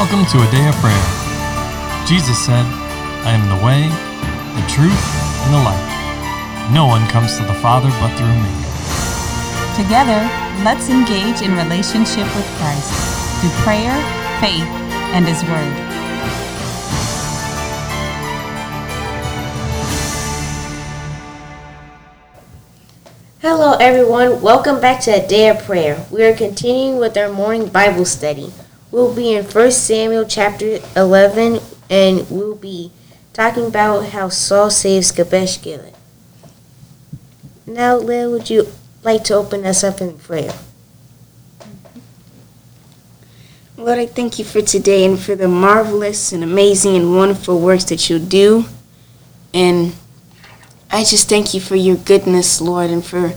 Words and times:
Welcome 0.00 0.24
to 0.32 0.38
a 0.38 0.50
day 0.50 0.66
of 0.66 0.74
prayer. 0.76 2.06
Jesus 2.06 2.42
said, 2.42 2.64
I 3.28 3.32
am 3.36 3.44
the 3.52 3.62
way, 3.62 3.84
the 4.56 4.66
truth, 4.66 4.96
and 5.44 5.52
the 5.52 5.58
life. 5.58 6.72
No 6.72 6.86
one 6.86 7.06
comes 7.10 7.36
to 7.36 7.44
the 7.44 7.52
Father 7.60 7.90
but 8.00 8.08
through 8.16 8.32
me. 8.32 8.48
Together, 9.76 10.24
let's 10.64 10.88
engage 10.88 11.42
in 11.42 11.54
relationship 11.54 12.24
with 12.34 12.46
Christ 12.56 12.88
through 13.42 13.50
prayer, 13.60 13.92
faith, 14.40 14.64
and 15.12 15.28
His 15.28 15.44
Word. 15.44 15.76
Hello, 23.42 23.76
everyone. 23.78 24.40
Welcome 24.40 24.80
back 24.80 25.02
to 25.02 25.22
a 25.22 25.28
day 25.28 25.50
of 25.50 25.62
prayer. 25.64 26.06
We 26.10 26.24
are 26.24 26.34
continuing 26.34 26.98
with 26.98 27.18
our 27.18 27.30
morning 27.30 27.68
Bible 27.68 28.06
study. 28.06 28.50
We'll 28.92 29.14
be 29.14 29.34
in 29.34 29.44
1 29.44 29.70
Samuel 29.70 30.24
chapter 30.24 30.80
11, 30.96 31.60
and 31.88 32.28
we'll 32.28 32.56
be 32.56 32.90
talking 33.32 33.66
about 33.66 34.06
how 34.06 34.28
Saul 34.28 34.68
saves 34.68 35.12
Jabesh 35.12 35.62
Gilead. 35.62 35.94
Now, 37.66 37.96
Leah, 37.96 38.28
would 38.28 38.50
you 38.50 38.66
like 39.04 39.22
to 39.24 39.34
open 39.34 39.64
us 39.64 39.84
up 39.84 40.00
in 40.00 40.18
prayer? 40.18 40.52
Lord, 43.76 44.00
I 44.00 44.06
thank 44.06 44.40
you 44.40 44.44
for 44.44 44.60
today 44.60 45.04
and 45.04 45.16
for 45.16 45.36
the 45.36 45.46
marvelous 45.46 46.32
and 46.32 46.42
amazing 46.42 46.96
and 46.96 47.14
wonderful 47.14 47.60
works 47.60 47.84
that 47.84 48.10
you'll 48.10 48.26
do. 48.26 48.64
And 49.54 49.94
I 50.90 51.04
just 51.04 51.28
thank 51.28 51.54
you 51.54 51.60
for 51.60 51.76
your 51.76 51.96
goodness, 51.96 52.60
Lord, 52.60 52.90
and 52.90 53.04
for 53.04 53.34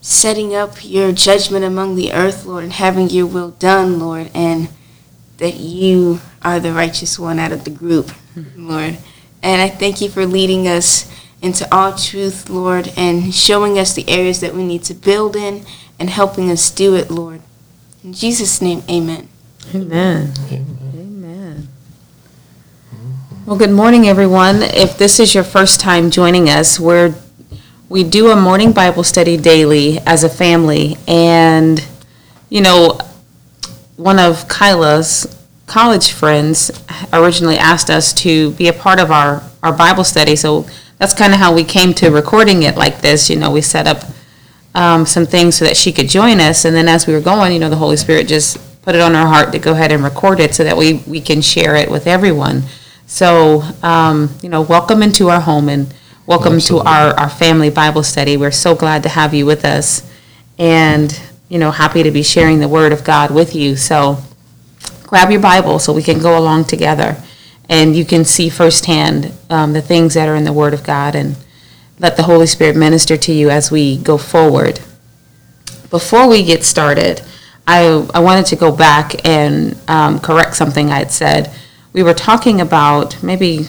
setting 0.00 0.54
up 0.54 0.82
your 0.82 1.12
judgment 1.12 1.66
among 1.66 1.96
the 1.96 2.14
earth, 2.14 2.46
Lord, 2.46 2.64
and 2.64 2.72
having 2.72 3.10
your 3.10 3.26
will 3.26 3.50
done, 3.50 4.00
Lord, 4.00 4.30
and 4.32 4.70
that 5.38 5.54
you 5.54 6.20
are 6.42 6.60
the 6.60 6.72
righteous 6.72 7.18
one 7.18 7.38
out 7.38 7.52
of 7.52 7.64
the 7.64 7.70
group, 7.70 8.12
Lord. 8.56 8.98
And 9.42 9.62
I 9.62 9.68
thank 9.68 10.00
you 10.00 10.08
for 10.08 10.26
leading 10.26 10.66
us 10.66 11.10
into 11.42 11.66
all 11.74 11.94
truth, 11.94 12.48
Lord, 12.48 12.92
and 12.96 13.34
showing 13.34 13.78
us 13.78 13.94
the 13.94 14.08
areas 14.08 14.40
that 14.40 14.54
we 14.54 14.64
need 14.64 14.82
to 14.84 14.94
build 14.94 15.36
in 15.36 15.64
and 15.98 16.10
helping 16.10 16.50
us 16.50 16.70
do 16.70 16.94
it, 16.94 17.10
Lord. 17.10 17.42
In 18.02 18.12
Jesus' 18.12 18.60
name, 18.62 18.82
amen. 18.88 19.28
Amen. 19.74 20.32
Amen. 20.50 21.68
Well, 23.44 23.56
good 23.56 23.70
morning, 23.70 24.08
everyone. 24.08 24.62
If 24.62 24.98
this 24.98 25.20
is 25.20 25.34
your 25.34 25.44
first 25.44 25.78
time 25.78 26.10
joining 26.10 26.48
us, 26.48 26.80
we're 26.80 27.14
we 27.88 28.02
do 28.02 28.30
a 28.30 28.36
morning 28.36 28.72
Bible 28.72 29.04
study 29.04 29.36
daily 29.36 29.98
as 30.00 30.24
a 30.24 30.28
family, 30.28 30.96
and 31.06 31.86
you 32.48 32.60
know, 32.60 32.98
one 33.96 34.18
of 34.18 34.48
Kyla's 34.48 35.36
college 35.66 36.12
friends 36.12 36.70
originally 37.12 37.58
asked 37.58 37.90
us 37.90 38.12
to 38.14 38.52
be 38.52 38.68
a 38.68 38.72
part 38.72 39.00
of 39.00 39.10
our 39.10 39.42
our 39.62 39.72
Bible 39.72 40.04
study, 40.04 40.36
so 40.36 40.66
that's 40.98 41.12
kind 41.12 41.32
of 41.32 41.40
how 41.40 41.52
we 41.52 41.64
came 41.64 41.92
to 41.94 42.10
recording 42.10 42.62
it 42.62 42.76
like 42.76 43.00
this. 43.00 43.28
You 43.28 43.36
know, 43.36 43.50
we 43.50 43.60
set 43.60 43.86
up 43.86 44.04
um, 44.74 45.04
some 45.06 45.26
things 45.26 45.56
so 45.56 45.64
that 45.64 45.76
she 45.76 45.92
could 45.92 46.08
join 46.08 46.40
us, 46.40 46.64
and 46.64 46.76
then 46.76 46.88
as 46.88 47.06
we 47.06 47.14
were 47.14 47.20
going, 47.20 47.52
you 47.52 47.58
know, 47.58 47.70
the 47.70 47.76
Holy 47.76 47.96
Spirit 47.96 48.28
just 48.28 48.58
put 48.82 48.94
it 48.94 49.00
on 49.00 49.16
our 49.16 49.26
heart 49.26 49.50
to 49.52 49.58
go 49.58 49.72
ahead 49.72 49.90
and 49.90 50.04
record 50.04 50.38
it 50.38 50.54
so 50.54 50.62
that 50.62 50.76
we, 50.76 51.02
we 51.08 51.20
can 51.20 51.42
share 51.42 51.74
it 51.74 51.90
with 51.90 52.06
everyone. 52.06 52.62
So, 53.06 53.62
um, 53.82 54.30
you 54.42 54.48
know, 54.48 54.62
welcome 54.62 55.02
into 55.02 55.28
our 55.28 55.40
home 55.40 55.68
and 55.68 55.92
welcome 56.24 56.54
Absolutely. 56.54 56.84
to 56.84 56.90
our, 56.90 57.14
our 57.18 57.28
family 57.28 57.68
Bible 57.68 58.04
study. 58.04 58.36
We're 58.36 58.52
so 58.52 58.76
glad 58.76 59.02
to 59.02 59.08
have 59.08 59.34
you 59.34 59.44
with 59.44 59.64
us 59.64 60.08
and, 60.56 61.20
you 61.48 61.58
know, 61.58 61.70
happy 61.70 62.02
to 62.02 62.10
be 62.10 62.22
sharing 62.22 62.60
the 62.60 62.68
Word 62.68 62.92
of 62.92 63.04
God 63.04 63.30
with 63.30 63.54
you. 63.54 63.76
So, 63.76 64.18
grab 65.04 65.30
your 65.30 65.40
Bible 65.40 65.78
so 65.78 65.92
we 65.92 66.02
can 66.02 66.18
go 66.18 66.38
along 66.38 66.64
together 66.64 67.16
and 67.68 67.96
you 67.96 68.04
can 68.04 68.24
see 68.24 68.48
firsthand 68.48 69.32
um, 69.50 69.72
the 69.72 69.82
things 69.82 70.14
that 70.14 70.28
are 70.28 70.36
in 70.36 70.44
the 70.44 70.52
Word 70.52 70.74
of 70.74 70.84
God 70.84 71.14
and 71.14 71.36
let 71.98 72.16
the 72.16 72.24
Holy 72.24 72.46
Spirit 72.46 72.76
minister 72.76 73.16
to 73.16 73.32
you 73.32 73.50
as 73.50 73.70
we 73.70 73.96
go 73.98 74.18
forward. 74.18 74.80
Before 75.90 76.28
we 76.28 76.44
get 76.44 76.64
started, 76.64 77.22
I, 77.66 78.06
I 78.14 78.20
wanted 78.20 78.46
to 78.46 78.56
go 78.56 78.74
back 78.74 79.26
and 79.26 79.76
um, 79.88 80.20
correct 80.20 80.54
something 80.54 80.90
I 80.90 80.98
had 80.98 81.10
said. 81.10 81.52
We 81.92 82.02
were 82.02 82.14
talking 82.14 82.60
about 82.60 83.22
maybe 83.22 83.68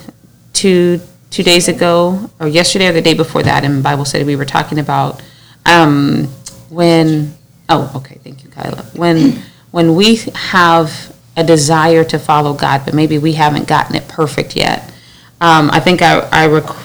two 0.53 1.00
two 1.30 1.44
days 1.44 1.68
ago, 1.68 2.30
or 2.40 2.47
yesterday 2.47 2.88
or 2.88 2.94
the 2.94 3.01
day 3.01 3.13
before 3.13 3.44
that 3.44 3.66
in 3.66 3.81
Bible 3.81 4.06
study, 4.06 4.24
we 4.24 4.35
were 4.35 4.46
talking 4.46 4.80
about 4.80 5.22
um, 5.66 6.25
when. 6.69 7.37
Oh, 7.69 7.91
okay, 7.95 8.19
thank 8.23 8.44
you, 8.44 8.50
Kyla. 8.50 8.83
When 8.95 9.41
when 9.72 9.95
we 9.95 10.16
have 10.33 11.16
a 11.35 11.44
desire 11.44 12.03
to 12.05 12.17
follow 12.17 12.53
God, 12.53 12.83
but 12.85 12.94
maybe 12.94 13.17
we 13.17 13.33
haven't 13.33 13.67
gotten 13.67 13.95
it 13.95 14.07
perfect 14.07 14.55
yet. 14.55 14.91
Um, 15.39 15.69
I 15.72 15.79
think 15.79 16.01
I, 16.01 16.19
I 16.31 16.47
rec- 16.47 16.75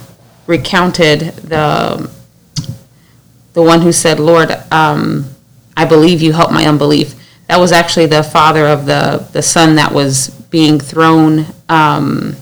recounted 0.47 1.21
the 1.37 2.11
the 3.55 3.63
one 3.63 3.81
who 3.81 3.93
said, 3.93 4.19
"Lord, 4.19 4.51
um, 4.73 5.27
I 5.77 5.85
believe 5.85 6.21
you. 6.21 6.33
Help 6.33 6.51
my 6.53 6.67
unbelief." 6.67 7.15
That 7.49 7.59
was 7.61 7.73
actually 7.73 8.07
the 8.07 8.23
father 8.23 8.67
of 8.67 8.87
the 8.87 9.27
the 9.33 9.43
son 9.43 9.77
that 9.77 9.93
was 9.93 10.29
being 10.51 10.81
thrown 10.81 11.47
um, 11.69 12.37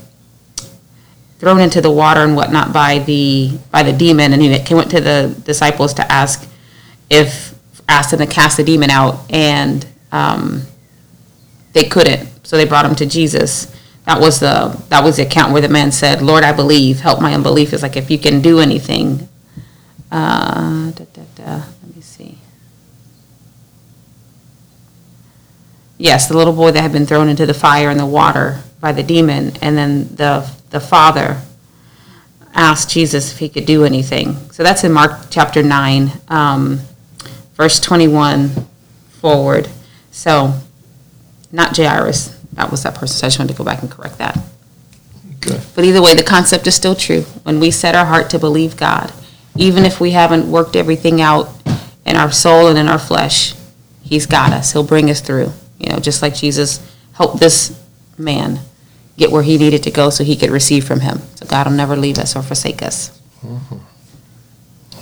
thrown 1.38 1.60
into 1.60 1.80
the 1.80 1.90
water 1.90 2.22
and 2.22 2.34
whatnot 2.34 2.72
by 2.72 3.00
the 3.00 3.58
by 3.70 3.82
the 3.82 3.92
demon, 3.92 4.32
and 4.32 4.42
he 4.42 4.74
went 4.74 4.90
to 4.90 5.00
the 5.00 5.34
disciples 5.44 5.94
to 5.94 6.10
ask 6.10 6.48
if 7.10 7.54
asked 7.90 8.12
them 8.12 8.20
to 8.20 8.26
cast 8.26 8.56
the 8.56 8.64
demon 8.64 8.90
out, 8.90 9.20
and 9.30 9.86
um, 10.12 10.62
they 11.72 11.84
couldn't. 11.84 12.28
So 12.46 12.56
they 12.56 12.64
brought 12.64 12.86
him 12.86 12.94
to 12.96 13.06
Jesus. 13.06 13.74
That 14.06 14.20
was 14.20 14.40
the 14.40 14.80
that 14.88 15.04
was 15.04 15.16
the 15.16 15.22
account 15.24 15.52
where 15.52 15.62
the 15.62 15.68
man 15.68 15.92
said, 15.92 16.22
"Lord, 16.22 16.44
I 16.44 16.52
believe. 16.52 17.00
Help 17.00 17.20
my 17.20 17.34
unbelief." 17.34 17.72
It's 17.72 17.82
like 17.82 17.96
if 17.96 18.10
you 18.10 18.18
can 18.18 18.40
do 18.40 18.60
anything. 18.60 19.28
Uh, 20.10 20.90
da, 20.92 21.04
da, 21.12 21.22
da. 21.36 21.52
Let 21.82 21.94
me 21.94 22.02
see. 22.02 22.38
Yes, 25.98 26.28
the 26.28 26.36
little 26.36 26.54
boy 26.54 26.70
that 26.72 26.80
had 26.80 26.92
been 26.92 27.06
thrown 27.06 27.28
into 27.28 27.46
the 27.46 27.54
fire 27.54 27.90
and 27.90 28.00
the 28.00 28.06
water 28.06 28.62
by 28.80 28.92
the 28.92 29.02
demon, 29.02 29.52
and 29.60 29.76
then 29.76 30.14
the 30.16 30.50
the 30.70 30.80
father 30.80 31.42
asked 32.54 32.90
Jesus 32.90 33.32
if 33.32 33.38
he 33.38 33.48
could 33.48 33.66
do 33.66 33.84
anything. 33.84 34.34
So 34.50 34.62
that's 34.62 34.82
in 34.82 34.92
Mark 34.92 35.12
chapter 35.30 35.62
nine, 35.62 36.12
um, 36.28 36.80
verse 37.60 37.78
twenty-one 37.78 38.48
forward. 39.20 39.68
So, 40.10 40.54
not 41.52 41.76
Jairus. 41.76 42.28
That 42.54 42.70
was 42.70 42.84
that 42.84 42.94
person. 42.94 43.18
So 43.18 43.26
I 43.26 43.28
just 43.28 43.38
wanted 43.38 43.52
to 43.52 43.58
go 43.58 43.64
back 43.64 43.82
and 43.82 43.90
correct 43.90 44.16
that. 44.16 44.38
Good. 45.40 45.60
But 45.74 45.84
either 45.84 46.00
way, 46.00 46.14
the 46.14 46.22
concept 46.22 46.66
is 46.66 46.74
still 46.74 46.94
true. 46.94 47.20
When 47.42 47.60
we 47.60 47.70
set 47.70 47.94
our 47.94 48.06
heart 48.06 48.30
to 48.30 48.38
believe 48.38 48.78
God, 48.78 49.12
even 49.56 49.84
if 49.84 50.00
we 50.00 50.12
haven't 50.12 50.50
worked 50.50 50.74
everything 50.74 51.20
out 51.20 51.50
in 52.06 52.16
our 52.16 52.32
soul 52.32 52.68
and 52.68 52.78
in 52.78 52.88
our 52.88 52.98
flesh, 52.98 53.54
He's 54.02 54.24
got 54.24 54.54
us. 54.54 54.72
He'll 54.72 54.82
bring 54.82 55.10
us 55.10 55.20
through. 55.20 55.52
You 55.78 55.92
know, 55.92 55.98
just 55.98 56.22
like 56.22 56.34
Jesus 56.34 56.80
helped 57.12 57.40
this 57.40 57.78
man 58.16 58.60
get 59.18 59.30
where 59.30 59.42
he 59.42 59.58
needed 59.58 59.82
to 59.82 59.90
go 59.90 60.08
so 60.08 60.24
he 60.24 60.34
could 60.34 60.50
receive 60.50 60.86
from 60.86 61.00
Him. 61.00 61.18
So 61.34 61.44
God 61.44 61.66
will 61.66 61.74
never 61.76 61.94
leave 61.94 62.16
us 62.18 62.34
or 62.34 62.42
forsake 62.42 62.82
us. 62.82 63.20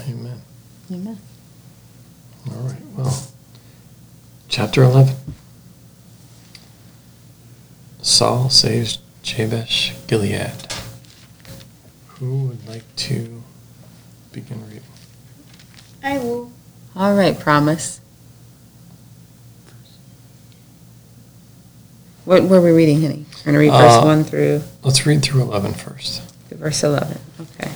Amen. 0.09 0.43
Amen. 0.91 1.19
All 2.51 2.63
right. 2.69 2.83
Well, 2.97 3.23
chapter 4.49 4.83
11. 4.83 5.15
Saul 8.03 8.49
saves 8.49 8.99
Jabesh 9.23 9.93
Gilead. 10.07 10.51
Who 12.19 12.45
would 12.49 12.67
like 12.69 12.85
to 12.97 13.43
begin 14.33 14.65
reading? 14.67 14.83
I 16.03 16.19
will. 16.19 16.51
All 16.97 17.15
right, 17.15 17.39
promise. 17.39 18.01
What 22.25 22.45
were 22.45 22.61
we 22.61 22.73
reading, 22.73 23.01
honey? 23.03 23.25
We're 23.45 23.53
going 23.53 23.55
to 23.55 23.59
read 23.59 23.71
verse 23.71 23.95
Uh, 23.95 24.03
1 24.05 24.25
through 24.25 24.63
Let's 24.83 25.07
read 25.07 25.23
through 25.23 25.43
11 25.43 25.75
first. 25.75 26.23
verse 26.51 26.83
11. 26.83 27.19
Okay. 27.41 27.71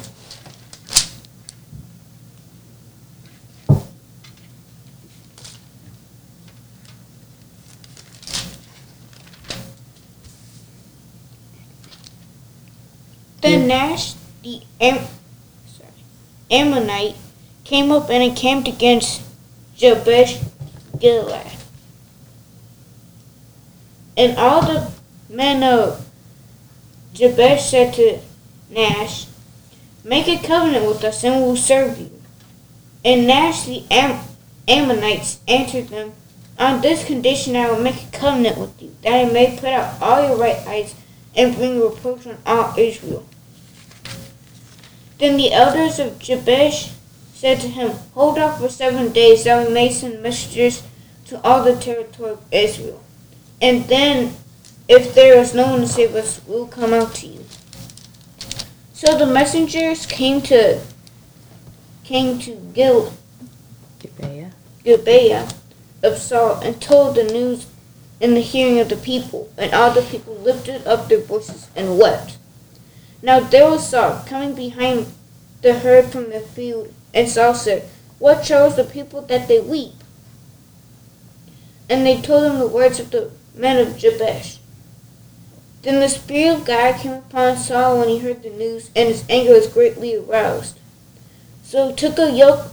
Then 13.43 13.67
Nash, 13.67 14.15
the 14.45 14.63
Am- 14.81 15.05
sorry, 15.67 15.91
Ammonite, 16.49 17.17
came 17.65 17.91
up 17.91 18.09
and 18.09 18.23
encamped 18.23 18.69
against 18.69 19.23
Jabesh 19.77 20.41
Gilead. 20.99 21.59
And 24.17 24.39
all 24.39 24.63
the 24.63 24.93
men 25.29 25.65
of 25.65 26.09
Jabesh 27.15 27.69
said 27.69 27.93
to 27.95 28.21
Nash, 28.71 29.27
Make 30.05 30.29
a 30.29 30.39
covenant 30.39 30.87
with 30.87 31.03
us 31.03 31.25
and 31.25 31.43
we'll 31.43 31.57
serve 31.57 31.99
you. 31.99 32.11
And 33.05 33.27
Nash 33.27 33.65
the 33.65 33.83
Am- 33.91 34.21
Ammonites 34.69 35.41
answered 35.49 35.89
them, 35.89 36.13
On 36.61 36.81
this 36.81 37.05
condition 37.05 37.57
I 37.57 37.71
will 37.71 37.83
make 37.83 38.05
a 38.05 38.17
covenant 38.17 38.59
with 38.59 38.81
you, 38.81 38.95
that 39.03 39.13
I 39.15 39.33
may 39.33 39.57
put 39.57 39.71
out 39.71 40.01
all 40.01 40.29
your 40.29 40.37
right 40.37 40.65
eyes 40.67 40.95
and 41.35 41.57
bring 41.57 41.81
reproach 41.81 42.27
on 42.27 42.39
all 42.47 42.75
Israel. 42.79 43.27
Then 45.23 45.37
the 45.37 45.53
elders 45.53 46.01
of 46.01 46.19
Jabesh 46.19 46.91
said 47.33 47.61
to 47.61 47.69
him, 47.69 47.93
Hold 48.15 48.41
off 48.41 48.59
for 48.59 48.69
seven 48.69 49.13
days, 49.13 49.45
that 49.45 49.65
we 49.65 49.73
may 49.73 49.89
send 49.89 50.21
messengers 50.21 50.83
to 51.27 51.41
all 51.45 51.63
the 51.63 51.77
territory 51.77 52.33
of 52.33 52.43
Israel. 52.51 53.01
And 53.61 53.85
then, 53.85 54.35
if 54.89 55.15
there 55.15 55.39
is 55.39 55.55
no 55.55 55.71
one 55.71 55.83
to 55.83 55.87
save 55.87 56.17
us, 56.17 56.41
we 56.45 56.57
will 56.57 56.67
come 56.67 56.93
out 56.93 57.15
to 57.15 57.29
you. 57.29 57.45
So 58.95 59.17
the 59.17 59.33
messengers 59.33 60.07
came 60.07 60.43
to 60.43 60.81
came 62.03 62.41
to 62.41 62.57
Gil, 62.75 63.13
Gibeah 64.83 65.49
of 66.03 66.19
Saul 66.19 66.59
and 66.63 66.83
told 66.83 67.15
the 67.15 67.23
news 67.23 67.67
in 68.21 68.35
the 68.35 68.41
hearing 68.41 68.81
of 68.81 68.89
the 68.89 68.97
people, 68.97 69.53
and 69.57 69.73
all 69.73 69.93
the 69.93 70.03
people 70.03 70.35
lifted 70.35 70.85
up 70.85 71.09
their 71.09 71.21
voices 71.21 71.69
and 71.77 71.97
wept. 71.97 72.39
Now 73.23 73.39
there 73.39 73.71
was 73.71 73.89
Saul 73.89 74.25
coming 74.27 74.55
behind 74.55 75.07
the 75.63 75.79
herd 75.79 76.07
from 76.07 76.31
the 76.31 76.41
field, 76.41 76.93
and 77.15 77.29
Saul 77.29 77.55
said, 77.55 77.89
What 78.19 78.45
troubles 78.45 78.77
the 78.77 78.85
people 78.85 79.23
that 79.23 79.47
they 79.47 79.61
weep? 79.61 79.95
And 81.89 82.05
they 82.05 82.21
told 82.21 82.51
him 82.51 82.59
the 82.59 82.67
words 82.67 82.99
of 82.99 83.11
the 83.13 83.31
men 83.55 83.79
of 83.79 83.97
Jabesh. 83.97 84.59
Then 85.83 86.01
the 86.01 86.09
Spirit 86.09 86.61
of 86.61 86.65
God 86.65 87.01
came 87.01 87.13
upon 87.13 87.57
Saul 87.57 87.99
when 87.99 88.09
he 88.09 88.19
heard 88.19 88.43
the 88.43 88.51
news, 88.51 88.91
and 88.97 89.09
his 89.09 89.25
anger 89.29 89.53
was 89.53 89.67
greatly 89.67 90.17
aroused. 90.17 90.79
So 91.63 91.89
he 91.89 91.95
took 91.95 92.19
a 92.19 92.31
yoke, 92.31 92.73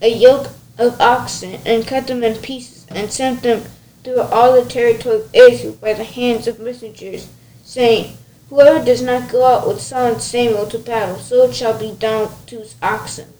a 0.00 0.08
yoke 0.08 0.48
of 0.78 1.00
oxen, 1.00 1.60
and 1.64 1.86
cut 1.86 2.06
them 2.06 2.22
in 2.22 2.36
pieces, 2.36 2.86
and 2.88 3.12
sent 3.12 3.42
them 3.42 3.62
through 4.04 4.20
all 4.20 4.52
the 4.52 4.68
territory 4.68 5.16
of 5.16 5.34
Israel 5.34 5.78
by 5.80 5.92
the 5.92 6.04
hands 6.04 6.46
of 6.46 6.60
messengers, 6.60 7.28
saying, 7.64 8.16
Whoever 8.48 8.84
does 8.84 9.02
not 9.02 9.30
go 9.30 9.44
out 9.44 9.66
with 9.66 9.80
Saul 9.80 10.12
and 10.12 10.22
Samuel 10.22 10.66
to 10.66 10.78
battle, 10.78 11.16
so 11.18 11.42
it 11.48 11.54
shall 11.54 11.76
be 11.78 11.92
done 11.92 12.28
to 12.46 12.58
his 12.60 12.76
oxen. 12.80 13.32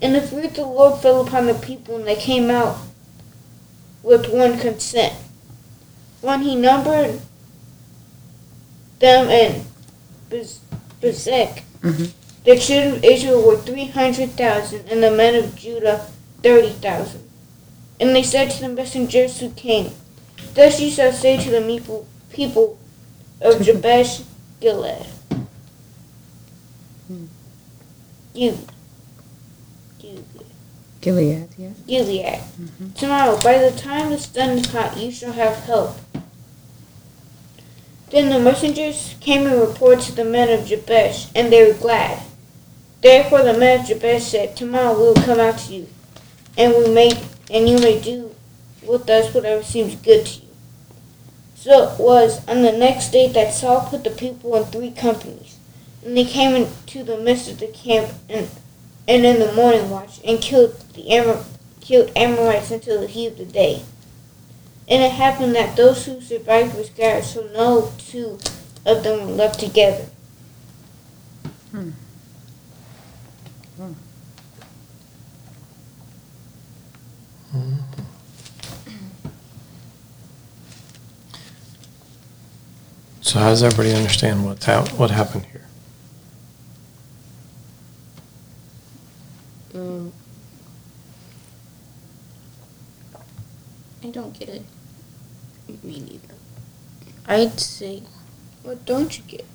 And 0.00 0.14
the 0.14 0.22
fear 0.22 0.46
of 0.46 0.54
the 0.54 0.64
Lord 0.66 1.00
fell 1.00 1.26
upon 1.26 1.46
the 1.46 1.54
people, 1.54 1.96
and 1.96 2.06
they 2.06 2.16
came 2.16 2.50
out 2.50 2.78
with 4.02 4.32
one 4.32 4.58
consent. 4.58 5.14
When 6.22 6.40
he 6.42 6.56
numbered 6.56 7.20
them 8.98 9.28
in 9.28 9.66
Bezek, 11.00 11.62
Mhm. 11.82 12.12
the 12.44 12.58
children 12.58 12.94
of 12.96 13.04
Israel 13.04 13.42
were 13.42 13.58
three 13.58 13.88
hundred 13.88 14.36
thousand, 14.36 14.88
and 14.88 15.02
the 15.02 15.10
men 15.10 15.34
of 15.34 15.54
Judah 15.54 16.06
thirty 16.42 16.70
thousand. 16.70 17.28
And 18.00 18.16
they 18.16 18.22
said 18.22 18.50
to 18.52 18.60
the 18.60 18.68
messengers 18.68 19.38
who 19.38 19.50
came, 19.50 19.90
Thus 20.54 20.80
you 20.80 20.90
shall 20.90 21.12
say 21.12 21.36
to 21.36 21.50
the 21.50 22.02
people 22.30 22.78
of 23.42 23.60
Jabesh 23.60 24.22
Gilead. 24.60 25.06
Hmm. 27.08 27.26
You, 28.34 28.58
you, 30.00 30.24
Gilead, 31.00 31.48
yeah. 31.58 31.70
Gilead. 31.86 32.24
Mm-hmm. 32.24 32.90
Tomorrow, 32.92 33.40
by 33.42 33.58
the 33.58 33.76
time 33.76 34.10
the 34.10 34.18
sun 34.18 34.50
is 34.50 34.66
hot, 34.66 34.96
you 34.96 35.10
shall 35.10 35.32
have 35.32 35.56
help. 35.64 35.96
Then 38.10 38.28
the 38.28 38.38
messengers 38.38 39.16
came 39.20 39.46
and 39.46 39.60
reported 39.60 40.02
to 40.04 40.12
the 40.12 40.24
men 40.24 40.50
of 40.50 40.66
Jabesh, 40.66 41.30
and 41.34 41.50
they 41.50 41.66
were 41.66 41.78
glad. 41.78 42.22
Therefore 43.00 43.42
the 43.42 43.58
men 43.58 43.80
of 43.80 43.86
Jabesh 43.86 44.24
said, 44.24 44.54
Tomorrow 44.56 44.92
we 44.92 45.06
will 45.06 45.14
come 45.14 45.40
out 45.40 45.58
to 45.60 45.72
you, 45.72 45.88
and 46.56 46.74
we 46.74 46.92
may 46.92 47.10
and 47.50 47.68
you 47.68 47.78
may 47.78 48.00
do 48.00 48.34
with 48.86 49.08
us 49.10 49.34
whatever 49.34 49.62
seems 49.62 49.94
good 49.96 50.24
to 50.26 50.40
you. 50.40 50.41
So 51.62 51.92
it 51.92 52.00
was 52.00 52.44
on 52.48 52.62
the 52.62 52.72
next 52.72 53.12
day 53.12 53.28
that 53.28 53.54
Saul 53.54 53.86
put 53.88 54.02
the 54.02 54.10
people 54.10 54.56
in 54.56 54.64
three 54.64 54.90
companies, 54.90 55.58
and 56.04 56.16
they 56.16 56.24
came 56.24 56.56
into 56.56 57.04
the 57.04 57.16
midst 57.16 57.48
of 57.48 57.60
the 57.60 57.68
camp 57.68 58.10
and 58.28 58.48
and 59.06 59.24
in 59.24 59.38
the 59.38 59.52
morning 59.52 59.88
watch, 59.88 60.20
and 60.24 60.40
killed 60.40 60.74
the 60.94 61.12
Amor- 61.12 61.44
killed 61.80 62.10
Amorites 62.16 62.72
until 62.72 63.00
the 63.00 63.06
heat 63.06 63.28
of 63.28 63.38
the 63.38 63.44
day. 63.44 63.82
And 64.88 65.04
it 65.04 65.12
happened 65.12 65.54
that 65.54 65.76
those 65.76 66.04
who 66.04 66.20
survived 66.20 66.76
were 66.76 66.82
scattered, 66.82 67.22
so 67.22 67.48
no 67.54 67.92
two 67.96 68.40
of 68.84 69.04
them 69.04 69.28
were 69.28 69.32
left 69.32 69.60
together. 69.60 70.06
Hmm. 71.70 71.90
Hmm. 73.76 73.92
So 83.32 83.38
how 83.38 83.48
does 83.48 83.62
everybody 83.62 83.94
understand 83.94 84.44
what 84.44 84.62
hap- 84.62 84.92
what 84.92 85.10
happened 85.10 85.46
here? 85.46 85.64
Um, 89.74 90.12
I 94.04 94.08
don't 94.08 94.38
get 94.38 94.50
it. 94.50 94.62
Me 95.82 95.98
neither. 96.00 96.34
I'd 97.26 97.58
say, 97.58 98.02
What 98.64 98.84
don't 98.84 99.16
you 99.16 99.24
get? 99.26 99.46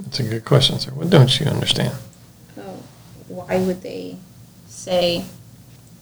That's 0.00 0.20
a 0.20 0.22
good 0.22 0.46
question, 0.46 0.78
sir. 0.78 0.92
What 0.92 1.10
don't 1.10 1.38
you 1.38 1.44
understand? 1.44 1.98
Oh, 2.56 2.82
why 3.28 3.58
would 3.58 3.82
they 3.82 4.16
say, 4.68 5.26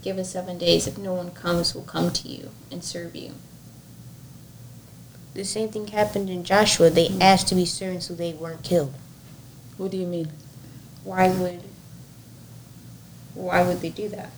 give 0.00 0.16
us 0.18 0.30
seven 0.30 0.58
days, 0.58 0.86
if 0.86 0.96
no 0.96 1.14
one 1.14 1.32
comes, 1.32 1.74
we'll 1.74 1.82
come 1.82 2.12
to 2.12 2.28
you 2.28 2.50
and 2.70 2.84
serve 2.84 3.16
you? 3.16 3.32
The 5.36 5.44
same 5.44 5.68
thing 5.68 5.86
happened 5.88 6.30
in 6.30 6.44
Joshua. 6.44 6.88
They 6.88 7.08
mm. 7.08 7.20
asked 7.20 7.48
to 7.48 7.54
be 7.54 7.66
served 7.66 8.02
so 8.02 8.14
they 8.14 8.32
weren't 8.32 8.62
killed. 8.62 8.94
What 9.76 9.90
do 9.90 9.98
you 9.98 10.06
mean? 10.06 10.32
Why 11.04 11.28
would, 11.28 11.62
why 13.34 13.62
would 13.62 13.80
they 13.80 13.90
do 13.90 14.08
that? 14.08 14.30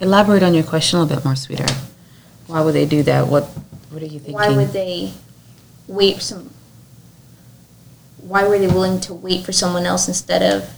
Elaborate 0.00 0.44
on 0.44 0.54
your 0.54 0.62
question 0.62 0.98
a 0.98 1.02
little 1.02 1.16
bit 1.16 1.24
more, 1.24 1.34
sweetheart. 1.34 1.74
Why 2.46 2.62
would 2.62 2.74
they 2.74 2.86
do 2.86 3.02
that? 3.02 3.26
What 3.26 3.44
What 3.90 4.00
are 4.02 4.06
you 4.06 4.20
thinking? 4.20 4.34
Why 4.34 4.50
would 4.50 4.68
they 4.68 5.12
wait 5.88 6.22
some, 6.22 6.50
why 8.18 8.46
were 8.46 8.58
they 8.58 8.68
willing 8.68 9.00
to 9.00 9.14
wait 9.14 9.44
for 9.44 9.52
someone 9.52 9.84
else 9.84 10.06
instead 10.06 10.42
of 10.42 10.70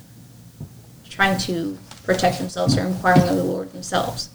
trying 1.08 1.38
to 1.40 1.76
protect 2.04 2.38
themselves 2.38 2.76
or 2.76 2.86
inquiring 2.86 3.28
of 3.28 3.36
the 3.36 3.44
Lord 3.44 3.72
themselves? 3.72 4.30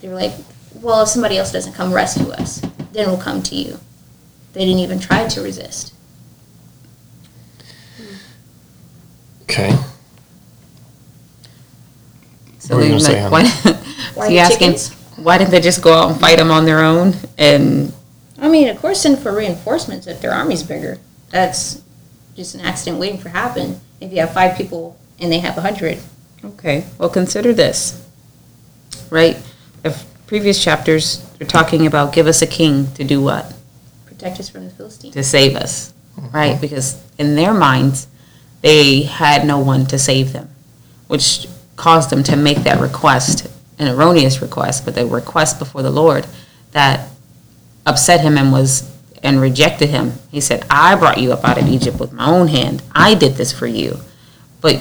They 0.00 0.08
were 0.08 0.14
like, 0.14 0.32
well, 0.74 1.02
if 1.02 1.08
somebody 1.08 1.36
else 1.36 1.50
doesn't 1.50 1.72
come 1.72 1.92
rescue 1.92 2.30
us, 2.30 2.62
then 2.98 3.08
we'll 3.08 3.20
come 3.20 3.42
to 3.44 3.54
you. 3.54 3.78
They 4.54 4.64
didn't 4.64 4.80
even 4.80 4.98
try 4.98 5.28
to 5.28 5.40
resist. 5.40 5.94
Okay. 9.42 9.70
So 12.58 12.74
What 12.74 12.80
were 12.80 12.88
you 12.88 12.94
we 12.94 13.00
gonna 13.00 13.00
say, 13.00 13.28
why, 13.28 13.44
Why 14.14 14.26
so 14.26 14.32
you 14.32 14.38
asking 14.38 14.76
why 15.16 15.38
didn't 15.38 15.50
they 15.50 15.60
just 15.60 15.82
go 15.82 15.92
out 15.92 16.10
and 16.10 16.20
fight 16.20 16.38
them 16.38 16.50
on 16.50 16.64
their 16.64 16.80
own? 16.80 17.14
And 17.36 17.92
I 18.38 18.48
mean, 18.48 18.68
of 18.68 18.78
course, 18.78 19.02
send 19.02 19.18
for 19.18 19.34
reinforcements 19.34 20.06
if 20.06 20.20
their 20.20 20.32
army's 20.32 20.62
bigger. 20.62 20.98
That's 21.30 21.82
just 22.36 22.54
an 22.54 22.60
accident 22.60 23.00
waiting 23.00 23.18
for 23.18 23.28
happen. 23.30 23.80
If 24.00 24.12
you 24.12 24.20
have 24.20 24.32
five 24.32 24.56
people 24.56 24.96
and 25.18 25.32
they 25.32 25.40
have 25.40 25.58
a 25.58 25.60
hundred, 25.60 25.98
okay, 26.44 26.84
well 26.98 27.08
consider 27.08 27.52
this, 27.52 28.04
right? 29.10 29.36
If 29.84 30.04
previous 30.28 30.62
chapters 30.62 31.28
are 31.40 31.46
talking 31.46 31.86
about 31.86 32.12
give 32.12 32.28
us 32.28 32.40
a 32.40 32.46
king 32.46 32.92
to 32.94 33.02
do 33.02 33.20
what? 33.20 33.52
protect 34.18 34.40
us 34.40 34.48
from 34.48 34.64
the 34.64 34.70
Philistines. 34.70 35.14
To 35.14 35.22
save 35.22 35.54
us, 35.54 35.92
mm-hmm. 36.16 36.36
right? 36.36 36.60
Because 36.60 37.00
in 37.18 37.36
their 37.36 37.54
minds, 37.54 38.08
they 38.62 39.02
had 39.02 39.46
no 39.46 39.60
one 39.60 39.86
to 39.86 39.98
save 39.98 40.32
them, 40.32 40.50
which 41.06 41.46
caused 41.76 42.10
them 42.10 42.24
to 42.24 42.36
make 42.36 42.58
that 42.58 42.80
request, 42.80 43.46
an 43.78 43.86
erroneous 43.86 44.42
request, 44.42 44.84
but 44.84 44.96
the 44.96 45.06
request 45.06 45.60
before 45.60 45.82
the 45.82 45.90
Lord 45.90 46.26
that 46.72 47.08
upset 47.86 48.20
him 48.20 48.36
and 48.36 48.50
was 48.50 48.92
and 49.22 49.40
rejected 49.40 49.88
him. 49.88 50.14
He 50.30 50.40
said, 50.40 50.64
"I 50.68 50.96
brought 50.96 51.18
you 51.18 51.32
up 51.32 51.44
out 51.44 51.58
of 51.58 51.68
Egypt 51.68 52.00
with 52.00 52.12
my 52.12 52.26
own 52.26 52.48
hand. 52.48 52.82
I 52.92 53.14
did 53.14 53.36
this 53.36 53.52
for 53.52 53.66
you." 53.66 54.00
But 54.60 54.80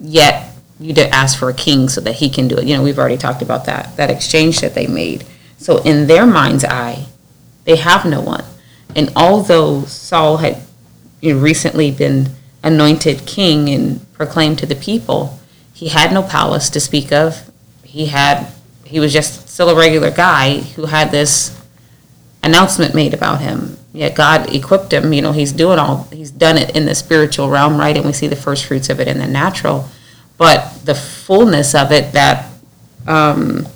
yet 0.00 0.47
you 0.80 0.94
to 0.94 1.08
ask 1.08 1.38
for 1.38 1.48
a 1.48 1.54
king 1.54 1.88
so 1.88 2.00
that 2.00 2.16
he 2.16 2.30
can 2.30 2.48
do 2.48 2.56
it. 2.56 2.66
You 2.66 2.76
know, 2.76 2.82
we've 2.82 2.98
already 2.98 3.16
talked 3.16 3.42
about 3.42 3.66
that, 3.66 3.96
that 3.96 4.10
exchange 4.10 4.60
that 4.60 4.74
they 4.74 4.86
made. 4.86 5.24
So 5.58 5.78
in 5.78 6.06
their 6.06 6.26
mind's 6.26 6.64
eye, 6.64 7.06
they 7.64 7.76
have 7.76 8.04
no 8.04 8.20
one. 8.20 8.44
And 8.94 9.12
although 9.16 9.82
Saul 9.82 10.38
had 10.38 10.62
you 11.20 11.34
know, 11.34 11.40
recently 11.40 11.90
been 11.90 12.30
anointed 12.62 13.26
king 13.26 13.68
and 13.68 14.12
proclaimed 14.12 14.58
to 14.60 14.66
the 14.66 14.74
people, 14.74 15.38
he 15.74 15.88
had 15.88 16.12
no 16.12 16.22
palace 16.22 16.70
to 16.70 16.80
speak 16.80 17.12
of. 17.12 17.50
He 17.84 18.06
had 18.06 18.48
he 18.84 19.00
was 19.00 19.12
just 19.12 19.48
still 19.48 19.68
a 19.68 19.76
regular 19.76 20.10
guy 20.10 20.60
who 20.60 20.86
had 20.86 21.10
this 21.10 21.60
announcement 22.42 22.94
made 22.94 23.12
about 23.12 23.40
him. 23.40 23.76
Yet 23.92 24.14
God 24.14 24.54
equipped 24.54 24.92
him, 24.92 25.12
you 25.12 25.20
know, 25.20 25.32
he's 25.32 25.52
doing 25.52 25.78
all 25.78 26.04
he's 26.04 26.30
done 26.30 26.56
it 26.56 26.74
in 26.74 26.86
the 26.86 26.94
spiritual 26.94 27.48
realm, 27.48 27.78
right? 27.78 27.96
And 27.96 28.06
we 28.06 28.12
see 28.12 28.28
the 28.28 28.36
first 28.36 28.64
fruits 28.64 28.88
of 28.88 29.00
it 29.00 29.08
in 29.08 29.18
the 29.18 29.26
natural. 29.26 29.88
But 30.38 30.84
the 30.84 30.94
fullness 30.94 31.74
of 31.74 31.92
it 31.92 32.12
that 32.12 32.50
um 33.06 33.66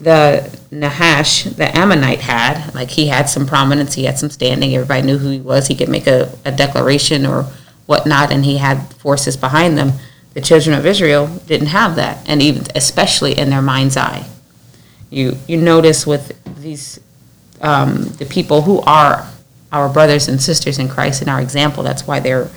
the 0.00 0.58
Nahash, 0.70 1.44
the 1.44 1.76
Ammonite 1.76 2.20
had. 2.20 2.74
Like 2.74 2.90
he 2.90 3.06
had 3.06 3.28
some 3.28 3.46
prominence, 3.46 3.94
he 3.94 4.04
had 4.04 4.18
some 4.18 4.30
standing, 4.30 4.74
everybody 4.74 5.02
knew 5.02 5.18
who 5.18 5.30
he 5.30 5.40
was, 5.40 5.66
he 5.66 5.74
could 5.74 5.88
make 5.88 6.06
a, 6.06 6.36
a 6.44 6.52
declaration 6.52 7.24
or 7.24 7.44
whatnot, 7.86 8.32
and 8.32 8.44
he 8.44 8.58
had 8.58 8.92
forces 8.94 9.36
behind 9.36 9.78
them. 9.78 9.92
The 10.34 10.40
children 10.40 10.76
of 10.76 10.84
Israel 10.84 11.28
didn't 11.46 11.68
have 11.68 11.96
that, 11.96 12.28
and 12.28 12.42
even 12.42 12.64
especially 12.74 13.38
in 13.38 13.50
their 13.50 13.62
mind's 13.62 13.96
eye. 13.96 14.26
You 15.10 15.36
you 15.46 15.58
notice 15.58 16.06
with 16.06 16.36
these 16.60 16.98
um, 17.60 18.04
the 18.18 18.26
people 18.26 18.62
who 18.62 18.80
are 18.80 19.30
our 19.70 19.88
brothers 19.88 20.28
and 20.28 20.42
sisters 20.42 20.78
in 20.78 20.88
Christ 20.88 21.20
and 21.20 21.30
our 21.30 21.40
example. 21.40 21.84
That's 21.84 22.06
why 22.06 22.18
they're 22.18 22.50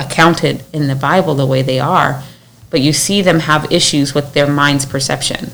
accounted 0.00 0.64
in 0.72 0.88
the 0.88 0.96
Bible 0.96 1.34
the 1.34 1.46
way 1.46 1.62
they 1.62 1.78
are. 1.78 2.22
But 2.70 2.80
you 2.80 2.92
see 2.92 3.20
them 3.22 3.40
have 3.40 3.70
issues 3.70 4.14
with 4.14 4.32
their 4.32 4.46
mind's 4.46 4.86
perception. 4.86 5.50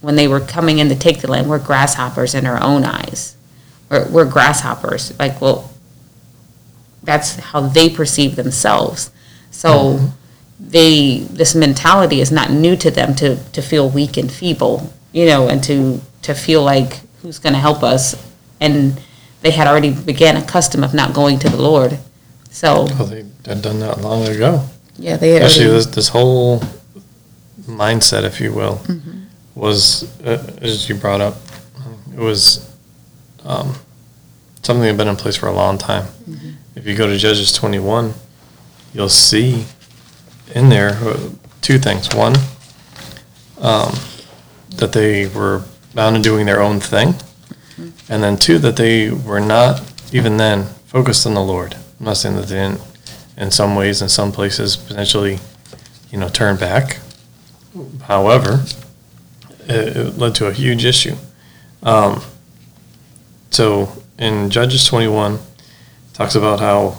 When 0.00 0.16
they 0.16 0.26
were 0.26 0.40
coming 0.40 0.78
in 0.78 0.88
to 0.88 0.96
take 0.96 1.20
the 1.20 1.30
land, 1.30 1.48
we're 1.48 1.58
grasshoppers 1.58 2.34
in 2.34 2.46
our 2.46 2.62
own 2.62 2.84
eyes. 2.84 3.36
We're, 3.90 4.08
we're 4.10 4.30
grasshoppers. 4.30 5.18
Like, 5.18 5.40
well, 5.40 5.70
that's 7.02 7.36
how 7.36 7.60
they 7.60 7.90
perceive 7.90 8.36
themselves. 8.36 9.10
So 9.50 9.98
they 10.58 11.18
this 11.30 11.54
mentality 11.54 12.20
is 12.20 12.30
not 12.30 12.50
new 12.50 12.76
to 12.76 12.90
them 12.90 13.14
to 13.16 13.36
to 13.36 13.62
feel 13.62 13.88
weak 13.88 14.16
and 14.16 14.30
feeble, 14.30 14.92
you 15.12 15.26
know, 15.26 15.48
and 15.48 15.62
to 15.64 16.00
to 16.22 16.34
feel 16.34 16.62
like 16.62 17.00
who's 17.22 17.38
going 17.38 17.54
to 17.54 17.58
help 17.58 17.82
us, 17.82 18.14
and 18.60 19.00
they 19.42 19.50
had 19.50 19.66
already 19.66 19.92
began 19.92 20.36
a 20.36 20.44
custom 20.44 20.84
of 20.84 20.94
not 20.94 21.14
going 21.14 21.38
to 21.38 21.48
the 21.48 21.60
Lord. 21.60 21.98
So 22.50 22.84
they 22.84 23.24
had 23.46 23.62
done 23.62 23.80
that 23.80 24.00
long 24.00 24.26
ago. 24.26 24.64
yeah, 24.96 25.16
they 25.16 25.40
Actually, 25.40 25.66
already, 25.66 25.84
this, 25.84 25.86
this 25.86 26.08
whole 26.08 26.60
mindset, 27.62 28.24
if 28.24 28.40
you 28.40 28.52
will, 28.52 28.80
was, 29.54 30.04
uh, 30.24 30.42
as 30.60 30.88
you 30.88 30.94
brought 30.94 31.20
up, 31.20 31.36
it 32.12 32.18
was 32.18 32.70
um, 33.44 33.74
something 34.62 34.82
that 34.82 34.88
had 34.88 34.96
been 34.98 35.08
in 35.08 35.16
place 35.16 35.36
for 35.36 35.46
a 35.48 35.52
long 35.52 35.78
time. 35.78 36.06
If 36.74 36.86
you 36.86 36.94
go 36.96 37.06
to 37.06 37.16
Judges 37.16 37.52
21, 37.52 38.14
you'll 38.92 39.08
see 39.08 39.64
in 40.54 40.68
there 40.68 40.90
uh, 41.02 41.30
two 41.60 41.78
things. 41.78 42.14
One, 42.14 42.34
um, 43.60 43.94
that 44.76 44.92
they 44.92 45.26
were 45.28 45.62
bound 45.94 46.16
to 46.16 46.22
doing 46.22 46.46
their 46.46 46.60
own 46.62 46.80
thing. 46.80 47.14
And 48.08 48.22
then 48.22 48.36
two, 48.36 48.58
that 48.58 48.76
they 48.76 49.10
were 49.10 49.40
not, 49.40 49.82
even 50.12 50.36
then, 50.36 50.64
focused 50.86 51.26
on 51.26 51.34
the 51.34 51.40
Lord. 51.42 51.74
I'm 51.98 52.06
not 52.06 52.16
saying 52.16 52.36
that 52.36 52.46
they 52.46 52.56
didn't, 52.56 52.80
in 53.40 53.50
some 53.50 53.74
ways, 53.74 54.02
in 54.02 54.08
some 54.08 54.30
places, 54.30 54.76
potentially, 54.76 55.38
you 56.10 56.18
know, 56.18 56.28
turn 56.28 56.56
back. 56.56 57.00
However, 58.02 58.64
it, 59.66 59.96
it 59.96 60.18
led 60.18 60.34
to 60.36 60.46
a 60.46 60.52
huge 60.52 60.84
issue. 60.84 61.16
Um, 61.82 62.22
so 63.50 64.02
in 64.18 64.50
Judges 64.50 64.84
21, 64.84 65.34
it 65.34 65.40
talks 66.12 66.34
about 66.34 66.60
how 66.60 66.98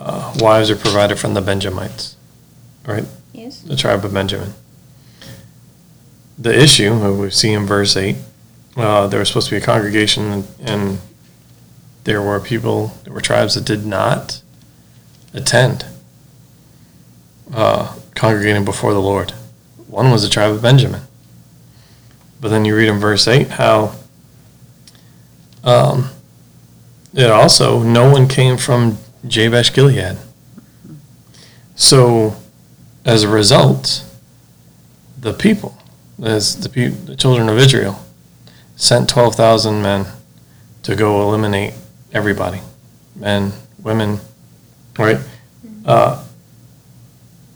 uh, 0.00 0.34
wives 0.38 0.70
are 0.70 0.76
provided 0.76 1.18
from 1.18 1.34
the 1.34 1.42
Benjamites, 1.42 2.16
right? 2.86 3.04
Yes. 3.32 3.60
the 3.60 3.76
tribe 3.76 4.04
of 4.04 4.14
Benjamin. 4.14 4.54
The 6.38 6.58
issue 6.58 7.20
we 7.20 7.30
see 7.30 7.52
in 7.52 7.66
verse 7.66 7.96
8 7.96 8.16
uh, 8.76 9.06
there 9.06 9.20
was 9.20 9.28
supposed 9.28 9.48
to 9.48 9.54
be 9.54 9.62
a 9.62 9.64
congregation, 9.64 10.32
and, 10.32 10.48
and 10.60 10.98
there 12.04 12.22
were 12.22 12.40
people, 12.40 12.92
there 13.04 13.12
were 13.12 13.20
tribes 13.20 13.54
that 13.54 13.64
did 13.64 13.84
not 13.84 14.41
attend 15.32 15.84
uh, 17.52 17.96
congregating 18.14 18.64
before 18.64 18.92
the 18.92 19.00
Lord. 19.00 19.32
One 19.88 20.10
was 20.10 20.22
the 20.22 20.28
tribe 20.28 20.52
of 20.52 20.62
Benjamin. 20.62 21.02
But 22.40 22.48
then 22.48 22.64
you 22.64 22.76
read 22.76 22.88
in 22.88 22.98
verse 22.98 23.28
8 23.28 23.48
how 23.50 23.94
um, 25.62 26.10
it 27.14 27.30
also, 27.30 27.82
no 27.82 28.10
one 28.10 28.26
came 28.26 28.56
from 28.56 28.98
Jabesh 29.26 29.72
Gilead. 29.72 30.18
So, 31.74 32.36
as 33.04 33.22
a 33.22 33.28
result, 33.28 34.04
the 35.18 35.32
people, 35.32 35.78
as 36.22 36.58
the, 36.60 36.68
pe- 36.68 36.88
the 36.88 37.16
children 37.16 37.48
of 37.48 37.58
Israel, 37.58 38.04
sent 38.76 39.08
12,000 39.08 39.80
men 39.82 40.06
to 40.82 40.96
go 40.96 41.22
eliminate 41.22 41.74
everybody 42.12 42.60
men, 43.16 43.52
women, 43.82 44.20
right? 44.98 45.18
Uh, 45.84 46.24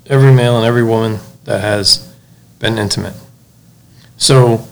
every 0.07 0.33
male 0.33 0.57
and 0.57 0.67
every 0.67 0.85
woman 0.85 1.19
that 1.45 1.61
has 1.61 2.13
been 2.59 2.79
intimate. 2.79 3.15
So, 4.17 4.67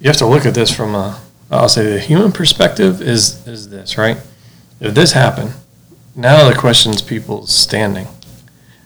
you 0.00 0.06
have 0.06 0.16
to 0.18 0.26
look 0.26 0.46
at 0.46 0.54
this 0.54 0.74
from 0.74 0.94
a, 0.94 1.20
I'll 1.50 1.68
say 1.68 1.92
the 1.92 2.00
human 2.00 2.32
perspective 2.32 3.02
is, 3.02 3.46
is 3.46 3.68
this, 3.68 3.98
right? 3.98 4.18
If 4.80 4.94
this 4.94 5.12
happened, 5.12 5.52
now 6.14 6.48
the 6.48 6.54
question's 6.54 7.02
people's 7.02 7.54
standing 7.54 8.06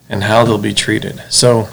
and 0.09 0.25
how 0.25 0.45
they'll 0.45 0.59
be 0.59 0.75
treated. 0.75 1.23
So 1.31 1.69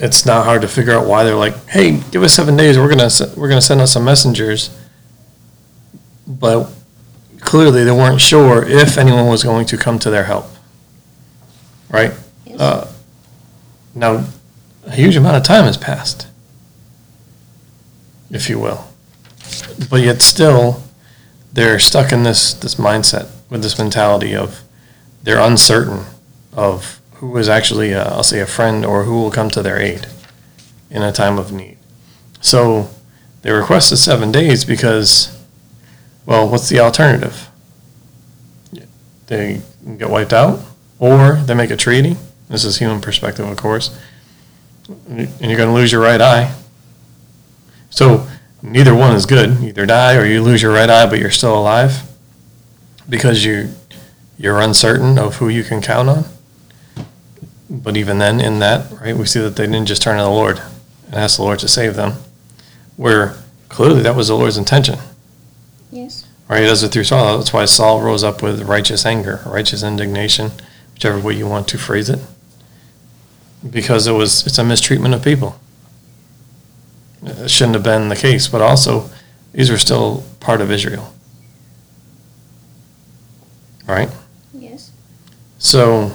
it's 0.00 0.26
not 0.26 0.44
hard 0.44 0.62
to 0.62 0.68
figure 0.68 0.92
out 0.92 1.06
why 1.06 1.24
they're 1.24 1.36
like, 1.36 1.68
"Hey, 1.68 2.00
give 2.10 2.22
us 2.22 2.32
seven 2.32 2.56
days. 2.56 2.78
We're 2.78 2.88
gonna 2.88 3.10
we're 3.36 3.48
gonna 3.48 3.60
send 3.60 3.80
us 3.80 3.92
some 3.92 4.04
messengers." 4.04 4.70
But 6.26 6.70
clearly, 7.40 7.84
they 7.84 7.92
weren't 7.92 8.20
sure 8.20 8.64
if 8.64 8.98
anyone 8.98 9.28
was 9.28 9.42
going 9.42 9.66
to 9.66 9.76
come 9.76 9.98
to 10.00 10.10
their 10.10 10.24
help. 10.24 10.46
Right? 11.90 12.12
Yes. 12.44 12.60
Uh, 12.60 12.92
now, 13.94 14.26
a 14.84 14.92
huge 14.92 15.16
amount 15.16 15.36
of 15.36 15.42
time 15.42 15.64
has 15.64 15.76
passed, 15.76 16.28
if 18.30 18.48
you 18.48 18.58
will, 18.58 18.86
but 19.90 20.02
yet 20.02 20.22
still, 20.22 20.82
they're 21.52 21.78
stuck 21.78 22.12
in 22.12 22.22
this 22.22 22.52
this 22.52 22.74
mindset 22.74 23.30
with 23.48 23.62
this 23.62 23.78
mentality 23.78 24.36
of 24.36 24.62
they're 25.22 25.40
uncertain 25.40 26.04
of 26.52 27.00
who 27.14 27.36
is 27.38 27.48
actually, 27.48 27.94
i 27.94 28.02
I'll 28.02 28.22
say, 28.22 28.40
a 28.40 28.46
friend 28.46 28.84
or 28.84 29.04
who 29.04 29.20
will 29.20 29.30
come 29.30 29.50
to 29.50 29.62
their 29.62 29.78
aid 29.78 30.06
in 30.90 31.02
a 31.02 31.12
time 31.12 31.38
of 31.38 31.52
need. 31.52 31.78
So 32.40 32.90
they 33.42 33.50
requested 33.50 33.98
seven 33.98 34.30
days 34.30 34.64
because, 34.64 35.35
well, 36.26 36.48
what's 36.48 36.68
the 36.68 36.80
alternative? 36.80 37.48
They 39.28 39.62
get 39.96 40.10
wiped 40.10 40.32
out, 40.32 40.60
or 40.98 41.36
they 41.36 41.54
make 41.54 41.70
a 41.70 41.76
treaty. 41.76 42.16
This 42.48 42.64
is 42.64 42.78
human 42.78 43.00
perspective, 43.00 43.48
of 43.48 43.56
course, 43.56 43.98
and 45.08 45.28
you're 45.40 45.56
going 45.56 45.68
to 45.68 45.74
lose 45.74 45.90
your 45.90 46.02
right 46.02 46.20
eye. 46.20 46.54
So 47.90 48.28
neither 48.62 48.94
one 48.94 49.16
is 49.16 49.26
good. 49.26 49.62
Either 49.64 49.86
die 49.86 50.16
or 50.16 50.24
you 50.24 50.42
lose 50.42 50.62
your 50.62 50.72
right 50.72 50.88
eye, 50.88 51.06
but 51.08 51.18
you're 51.18 51.30
still 51.30 51.58
alive 51.58 52.02
because 53.08 53.44
you 53.44 53.70
you're 54.38 54.60
uncertain 54.60 55.18
of 55.18 55.36
who 55.36 55.48
you 55.48 55.64
can 55.64 55.80
count 55.80 56.08
on. 56.08 56.24
But 57.68 57.96
even 57.96 58.18
then, 58.18 58.40
in 58.40 58.58
that, 58.60 58.92
right, 59.00 59.16
we 59.16 59.26
see 59.26 59.40
that 59.40 59.56
they 59.56 59.66
didn't 59.66 59.86
just 59.86 60.02
turn 60.02 60.18
to 60.18 60.22
the 60.22 60.30
Lord 60.30 60.60
and 61.06 61.14
ask 61.14 61.36
the 61.36 61.42
Lord 61.42 61.58
to 61.60 61.68
save 61.68 61.96
them, 61.96 62.12
where 62.96 63.34
clearly 63.68 64.02
that 64.02 64.14
was 64.14 64.28
the 64.28 64.36
Lord's 64.36 64.58
intention, 64.58 64.98
Yes. 65.90 66.26
right? 66.48 66.60
He 66.60 66.66
does 66.66 66.82
it 66.82 66.88
through 66.92 67.04
Saul. 67.04 67.38
That's 67.38 67.52
why 67.52 67.64
Saul 67.64 68.02
rose 68.02 68.24
up 68.24 68.42
with 68.42 68.62
righteous 68.62 69.06
anger, 69.06 69.40
righteous 69.46 69.82
indignation, 69.82 70.50
whichever 70.94 71.18
way 71.20 71.34
you 71.34 71.46
want 71.46 71.68
to 71.68 71.78
phrase 71.78 72.08
it, 72.08 72.20
because 73.68 74.06
it 74.06 74.12
was 74.12 74.46
it's 74.46 74.58
a 74.58 74.64
mistreatment 74.64 75.14
of 75.14 75.22
people. 75.22 75.58
It 77.22 77.50
shouldn't 77.50 77.74
have 77.74 77.82
been 77.82 78.08
the 78.08 78.16
case, 78.16 78.46
but 78.48 78.60
also 78.60 79.10
these 79.52 79.70
were 79.70 79.78
still 79.78 80.24
part 80.40 80.60
of 80.60 80.70
Israel, 80.70 81.12
right? 83.86 84.10
Yes. 84.52 84.90
So 85.58 86.12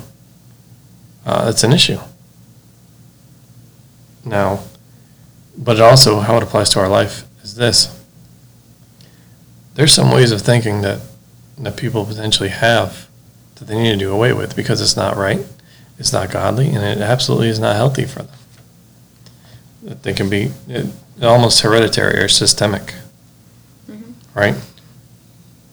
uh, 1.26 1.48
it's 1.50 1.64
an 1.64 1.74
issue. 1.74 1.98
Now, 4.24 4.60
but 5.58 5.80
also 5.82 6.20
how 6.20 6.38
it 6.38 6.44
applies 6.44 6.70
to 6.72 6.80
our 6.80 6.88
life 6.88 7.26
is 7.44 7.56
this. 7.56 7.98
There's 9.82 9.96
some 9.96 10.12
ways 10.12 10.32
of 10.32 10.44
thinking 10.44 10.84
that 10.84 11.02
that 11.58 11.76
people 11.76 12.06
potentially 12.06 12.50
have 12.50 13.10
that 13.56 13.66
they 13.66 13.74
need 13.74 13.94
to 13.94 13.98
do 13.98 14.14
away 14.14 14.32
with 14.32 14.56
because 14.56 14.80
it's 14.80 14.96
not 14.96 15.18
right, 15.18 15.40
it's 15.98 16.14
not 16.14 16.30
godly, 16.30 16.68
and 16.68 16.84
it 16.84 17.00
absolutely 17.00 17.48
is 17.48 17.58
not 17.58 17.76
healthy 17.76 18.06
for 18.06 18.22
them. 18.22 18.36
That 19.82 20.04
they 20.04 20.14
can 20.14 20.30
be 20.30 20.52
it, 20.68 20.86
almost 21.20 21.62
hereditary 21.62 22.20
or 22.20 22.28
systemic, 22.28 22.94
mm-hmm. 23.90 24.12
right? 24.36 24.54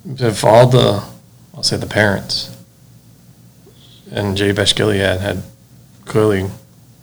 If 0.07 0.43
all 0.43 0.67
the, 0.67 1.05
I'll 1.55 1.63
say 1.63 1.77
the 1.77 1.85
parents, 1.85 2.57
and 4.11 4.39
Jabesh 4.39 4.75
Gilead 4.75 5.21
had 5.21 5.43
clearly 6.07 6.49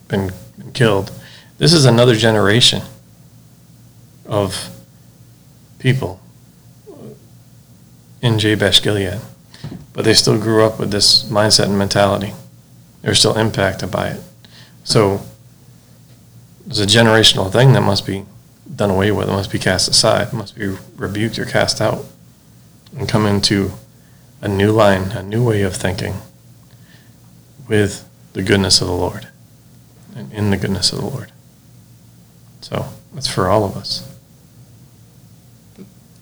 been, 0.07 0.31
been 0.57 0.71
killed. 0.71 1.11
This 1.59 1.71
is 1.71 1.85
another 1.85 2.15
generation 2.15 2.81
of 4.25 4.71
people 5.77 6.19
in 8.25 8.39
Jabesh 8.39 8.81
Gilead, 8.81 9.21
but 9.93 10.03
they 10.03 10.15
still 10.15 10.39
grew 10.39 10.65
up 10.65 10.79
with 10.79 10.89
this 10.89 11.25
mindset 11.25 11.65
and 11.65 11.77
mentality. 11.77 12.33
They're 13.03 13.13
still 13.13 13.37
impacted 13.37 13.91
by 13.91 14.07
it. 14.07 14.21
So 14.83 15.21
it's 16.65 16.79
a 16.79 16.87
generational 16.87 17.51
thing 17.51 17.73
that 17.73 17.81
must 17.81 18.03
be 18.07 18.25
done 18.75 18.89
away 18.89 19.11
with. 19.11 19.29
It 19.29 19.31
must 19.31 19.51
be 19.51 19.59
cast 19.59 19.87
aside. 19.87 20.29
It 20.29 20.33
must 20.33 20.55
be 20.55 20.75
rebuked 20.95 21.37
or 21.37 21.45
cast 21.45 21.79
out, 21.79 22.03
and 22.97 23.07
come 23.07 23.27
into 23.27 23.73
a 24.41 24.47
new 24.47 24.71
line, 24.71 25.11
a 25.11 25.21
new 25.21 25.47
way 25.47 25.61
of 25.61 25.75
thinking, 25.75 26.15
with 27.67 28.09
the 28.33 28.41
goodness 28.41 28.81
of 28.81 28.87
the 28.87 28.93
Lord, 28.93 29.27
and 30.15 30.33
in 30.33 30.49
the 30.49 30.57
goodness 30.57 30.91
of 30.91 30.97
the 30.97 31.05
Lord. 31.05 31.31
So 32.61 32.87
it's 33.15 33.27
for 33.27 33.49
all 33.49 33.63
of 33.63 33.77
us. 33.77 34.11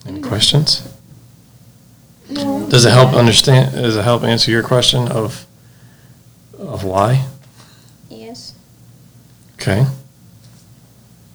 Any 0.05 0.21
questions? 0.21 0.92
Does 2.73 2.85
it 2.85 2.89
help 2.91 3.13
understand? 3.13 3.73
Does 3.73 3.95
it 3.95 4.01
help 4.03 4.23
answer 4.23 4.49
your 4.49 4.63
question 4.63 5.07
of 5.07 5.45
of 6.57 6.83
why? 6.83 7.27
Yes. 8.09 8.53
Okay. 9.61 9.85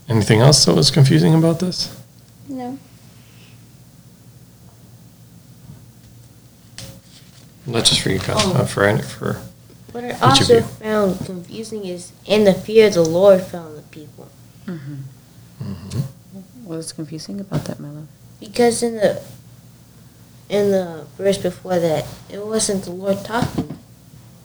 Anything 0.09 0.41
else 0.41 0.65
that 0.65 0.75
was 0.75 0.91
confusing 0.91 1.35
about 1.35 1.61
this? 1.61 1.95
No. 2.49 2.77
Not 7.67 7.85
just 7.85 8.01
for 8.01 8.11
you, 8.11 8.19
Kyle, 8.19 8.37
Oh. 8.41 8.63
uh, 8.63 8.65
for 8.67 8.83
any, 8.83 9.03
for 9.03 9.41
What 9.93 10.03
I 10.03 10.09
of 10.09 10.23
also 10.23 10.55
you. 10.57 10.63
found 10.63 11.25
confusing 11.25 11.85
is, 11.85 12.11
and 12.27 12.47
the 12.49 12.55
fear 12.55 12.89
of 12.89 12.95
the 12.95 13.05
Lord 13.05 13.43
found 13.43 13.79
the 13.79 13.83
people. 13.83 14.27
Mhm. 14.67 15.03
Mhm. 15.63 16.03
What 16.65 16.79
was 16.79 16.93
confusing 16.93 17.39
about 17.41 17.65
that, 17.67 17.79
Milo? 17.79 18.09
Because 18.41 18.83
in 18.83 18.97
the 18.97 19.21
in 20.49 20.71
the 20.71 21.07
verse 21.17 21.39
before 21.39 21.79
that, 21.79 22.07
it 22.31 22.45
wasn't 22.45 22.85
the 22.85 22.91
Lord 22.93 23.25
talking. 23.25 23.79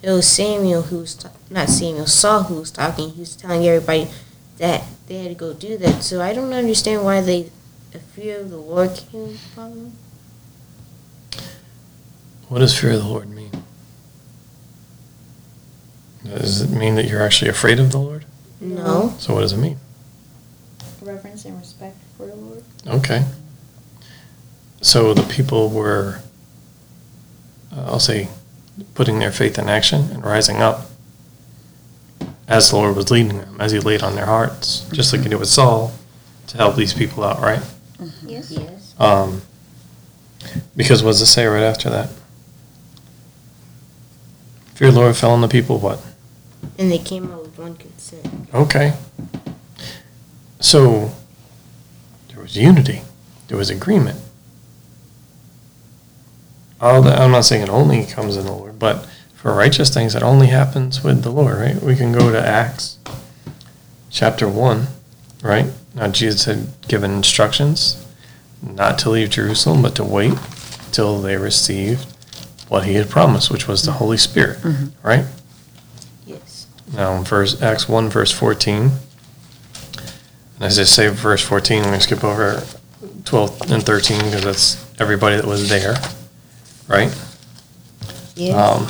It 0.01 0.12
was 0.12 0.27
Samuel 0.27 0.83
who 0.83 1.00
was 1.00 1.15
ta- 1.15 1.31
not 1.50 1.69
Samuel, 1.69 2.07
Saul 2.07 2.43
who 2.43 2.55
was 2.55 2.72
talking. 2.72 3.12
He 3.12 3.22
was 3.22 3.36
telling 3.36 3.65
everybody 3.65 4.10
that 4.57 4.83
they 5.07 5.19
had 5.19 5.29
to 5.29 5.36
go 5.36 5.53
do 5.53 5.77
that. 5.77 6.03
So 6.03 6.22
I 6.22 6.33
don't 6.33 6.53
understand 6.53 7.03
why 7.03 7.22
they 7.22 7.51
the 7.91 8.00
fear 8.00 8.39
of 8.39 8.50
the 8.50 8.57
Lord 8.57 8.89
came 9.12 9.38
upon 9.53 9.69
them. 9.75 9.93
what 12.50 12.60
does 12.60 12.77
fear 12.77 12.93
of 12.93 13.03
the 13.03 13.07
Lord 13.07 13.29
mean? 13.29 13.51
Does 16.25 16.62
it 16.62 16.69
mean 16.72 16.95
that 16.95 17.05
you're 17.05 17.22
actually 17.22 17.50
afraid 17.50 17.79
of 17.79 17.91
the 17.91 18.00
Lord? 18.00 18.25
No. 18.60 19.13
So 19.19 19.36
what 19.36 19.41
does 19.41 19.53
it 19.53 19.57
mean? 19.57 19.77
Reverence 21.01 21.45
and 21.45 21.60
respect 21.60 21.98
for 22.17 22.25
the 22.25 22.36
Lord. 22.36 22.63
Okay. 22.88 23.24
So 24.83 25.13
the 25.13 25.23
people 25.23 25.69
were, 25.69 26.19
uh, 27.71 27.85
I'll 27.85 27.99
say, 27.99 28.27
putting 28.95 29.19
their 29.19 29.31
faith 29.31 29.57
in 29.57 29.69
action 29.69 30.11
and 30.11 30.23
rising 30.25 30.57
up 30.61 30.87
as 32.49 32.69
the 32.69 32.75
Lord 32.75 32.97
was 32.97 33.09
leading 33.09 33.37
them, 33.37 33.55
as 33.61 33.71
He 33.71 33.79
laid 33.79 34.03
on 34.03 34.15
their 34.15 34.25
hearts, 34.25 34.85
just 34.91 35.13
like 35.13 35.23
He 35.23 35.29
did 35.29 35.39
with 35.39 35.47
Saul, 35.47 35.93
to 36.47 36.57
help 36.57 36.75
these 36.75 36.93
people 36.93 37.23
out, 37.23 37.39
right? 37.39 37.63
Yes. 38.25 38.51
Yes. 38.51 38.93
Um, 38.99 39.41
because 40.75 41.01
what 41.01 41.11
does 41.11 41.21
it 41.21 41.27
say 41.27 41.45
right 41.45 41.63
after 41.63 41.89
that? 41.89 42.09
Fear 44.75 44.91
the 44.91 44.99
Lord 44.99 45.15
fell 45.15 45.31
on 45.31 45.39
the 45.39 45.47
people, 45.47 45.79
what? 45.79 46.05
And 46.77 46.91
they 46.91 46.97
came 46.97 47.31
out 47.31 47.43
with 47.43 47.57
one 47.57 47.75
consent. 47.75 48.49
Okay. 48.53 48.93
So 50.59 51.13
there 52.27 52.41
was 52.41 52.57
unity, 52.57 53.03
there 53.47 53.57
was 53.57 53.69
agreement. 53.69 54.19
All 56.83 57.01
that, 57.03 57.17
I'm 57.17 57.31
not 57.31 57.45
saying 57.45 57.63
it 57.63 57.69
only 57.69 58.05
comes 58.05 58.35
in 58.35 58.45
the 58.45 58.51
Lord, 58.51 58.77
but 58.77 59.05
for 59.35 59.53
righteous 59.53 59.89
things, 59.89 60.15
it 60.15 60.21
only 60.21 60.47
happens 60.47 61.01
with 61.01 61.23
the 61.23 61.31
Lord, 61.31 61.57
right? 61.57 61.81
We 61.81 61.95
can 61.95 62.11
go 62.11 62.29
to 62.29 62.45
Acts 62.45 62.97
chapter 64.09 64.49
1, 64.49 64.87
right? 65.41 65.67
Now, 65.95 66.09
Jesus 66.09 66.43
had 66.43 66.67
given 66.89 67.11
instructions 67.11 68.05
not 68.61 69.00
to 69.00 69.09
leave 69.09 69.29
Jerusalem, 69.29 69.81
but 69.81 69.96
to 69.96 70.03
wait 70.03 70.33
till 70.91 71.22
they 71.22 71.37
received 71.37 72.05
what 72.67 72.83
he 72.83 72.96
had 72.96 73.09
promised, 73.09 73.50
which 73.50 73.65
was 73.65 73.83
the 73.83 73.91
mm-hmm. 73.91 74.00
Holy 74.00 74.17
Spirit, 74.17 74.57
mm-hmm. 74.59 75.07
right? 75.07 75.25
Yes. 76.27 76.67
Now, 76.93 77.15
in 77.15 77.24
verse, 77.24 77.61
Acts 77.61 77.87
1, 77.87 78.09
verse 78.09 78.31
14, 78.31 78.91
and 80.55 80.61
as 80.61 80.77
I 80.77 80.83
say 80.83 81.07
verse 81.07 81.41
14, 81.41 81.77
I'm 81.77 81.83
going 81.85 81.96
to 81.96 82.01
skip 82.01 82.25
over 82.25 82.61
12 83.24 83.72
and 83.72 83.83
13 83.83 84.17
because 84.25 84.43
that's 84.43 85.01
everybody 85.01 85.37
that 85.37 85.46
was 85.46 85.69
there, 85.69 85.96
right? 86.87 87.13
Yes. 88.35 88.55
Um, 88.55 88.87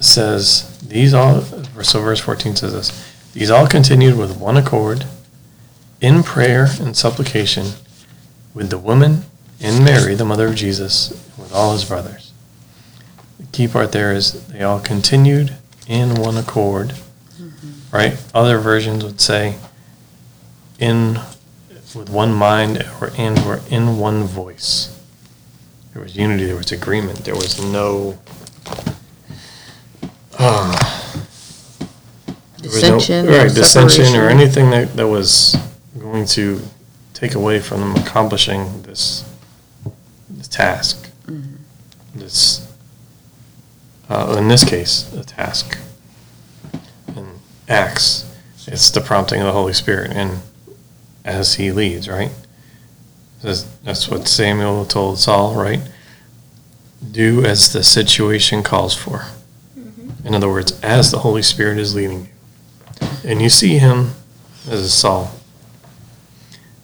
says, 0.00 0.78
these 0.80 1.14
all, 1.14 1.40
so 1.40 2.00
verse 2.00 2.20
14 2.20 2.56
says 2.56 2.72
this, 2.72 3.32
these 3.32 3.50
all 3.50 3.66
continued 3.66 4.16
with 4.18 4.36
one 4.36 4.56
accord 4.56 5.06
in 6.00 6.22
prayer 6.22 6.66
and 6.80 6.96
supplication 6.96 7.68
with 8.54 8.70
the 8.70 8.78
woman 8.78 9.22
and 9.60 9.84
Mary, 9.84 10.14
the 10.14 10.24
mother 10.24 10.48
of 10.48 10.56
Jesus, 10.56 11.10
with 11.38 11.52
all 11.54 11.72
his 11.72 11.84
brothers. 11.84 12.32
The 13.38 13.46
key 13.46 13.68
part 13.68 13.92
there 13.92 14.12
is 14.12 14.46
they 14.48 14.62
all 14.62 14.80
continued 14.80 15.54
in 15.86 16.16
one 16.16 16.36
accord, 16.36 16.94
right? 17.92 18.22
Other 18.34 18.58
versions 18.58 19.04
would 19.04 19.20
say 19.20 19.56
in 20.78 21.20
with 21.94 22.08
one 22.10 22.32
mind 22.32 22.84
or 23.00 23.10
in 23.16 23.38
or 23.40 23.60
in 23.70 23.98
one 23.98 24.24
voice. 24.24 24.98
There 25.92 26.02
was 26.02 26.16
unity, 26.16 26.46
there 26.46 26.56
was 26.56 26.72
agreement, 26.72 27.24
there 27.24 27.34
was 27.34 27.62
no 27.62 28.18
uh, 30.38 31.12
was 32.62 32.82
no- 32.82 32.98
Dissension 32.98 33.28
or 33.28 33.38
right, 33.38 33.54
dissension 33.54 34.16
or 34.16 34.28
anything 34.28 34.70
that, 34.70 34.96
that 34.96 35.08
was 35.08 35.56
going 35.98 36.26
to 36.26 36.60
take 37.14 37.34
away 37.34 37.60
from 37.60 37.80
them 37.80 37.96
accomplishing 37.96 38.82
this, 38.82 39.28
this 40.30 40.48
task. 40.48 41.08
This, 42.14 42.68
uh, 44.08 44.36
in 44.38 44.48
this 44.48 44.64
case, 44.64 45.12
a 45.14 45.24
task. 45.24 45.78
In 47.16 47.40
Acts, 47.68 48.30
it's 48.66 48.90
the 48.90 49.00
prompting 49.00 49.40
of 49.40 49.46
the 49.46 49.52
Holy 49.52 49.72
Spirit 49.72 50.12
and 50.12 50.40
as 51.24 51.54
he 51.54 51.70
leads, 51.72 52.08
right? 52.08 52.30
That's 53.42 54.08
what 54.08 54.28
Samuel 54.28 54.84
told 54.84 55.18
Saul, 55.18 55.54
right? 55.54 55.80
Do 57.10 57.44
as 57.44 57.72
the 57.72 57.82
situation 57.82 58.62
calls 58.62 58.94
for. 58.94 59.26
Mm-hmm. 59.76 60.26
In 60.26 60.34
other 60.34 60.48
words, 60.48 60.80
as 60.80 61.10
the 61.10 61.18
Holy 61.18 61.42
Spirit 61.42 61.78
is 61.78 61.94
leading 61.94 62.26
you. 62.26 63.08
And 63.24 63.42
you 63.42 63.48
see 63.48 63.78
him 63.78 64.12
as 64.68 64.94
Saul. 64.94 65.32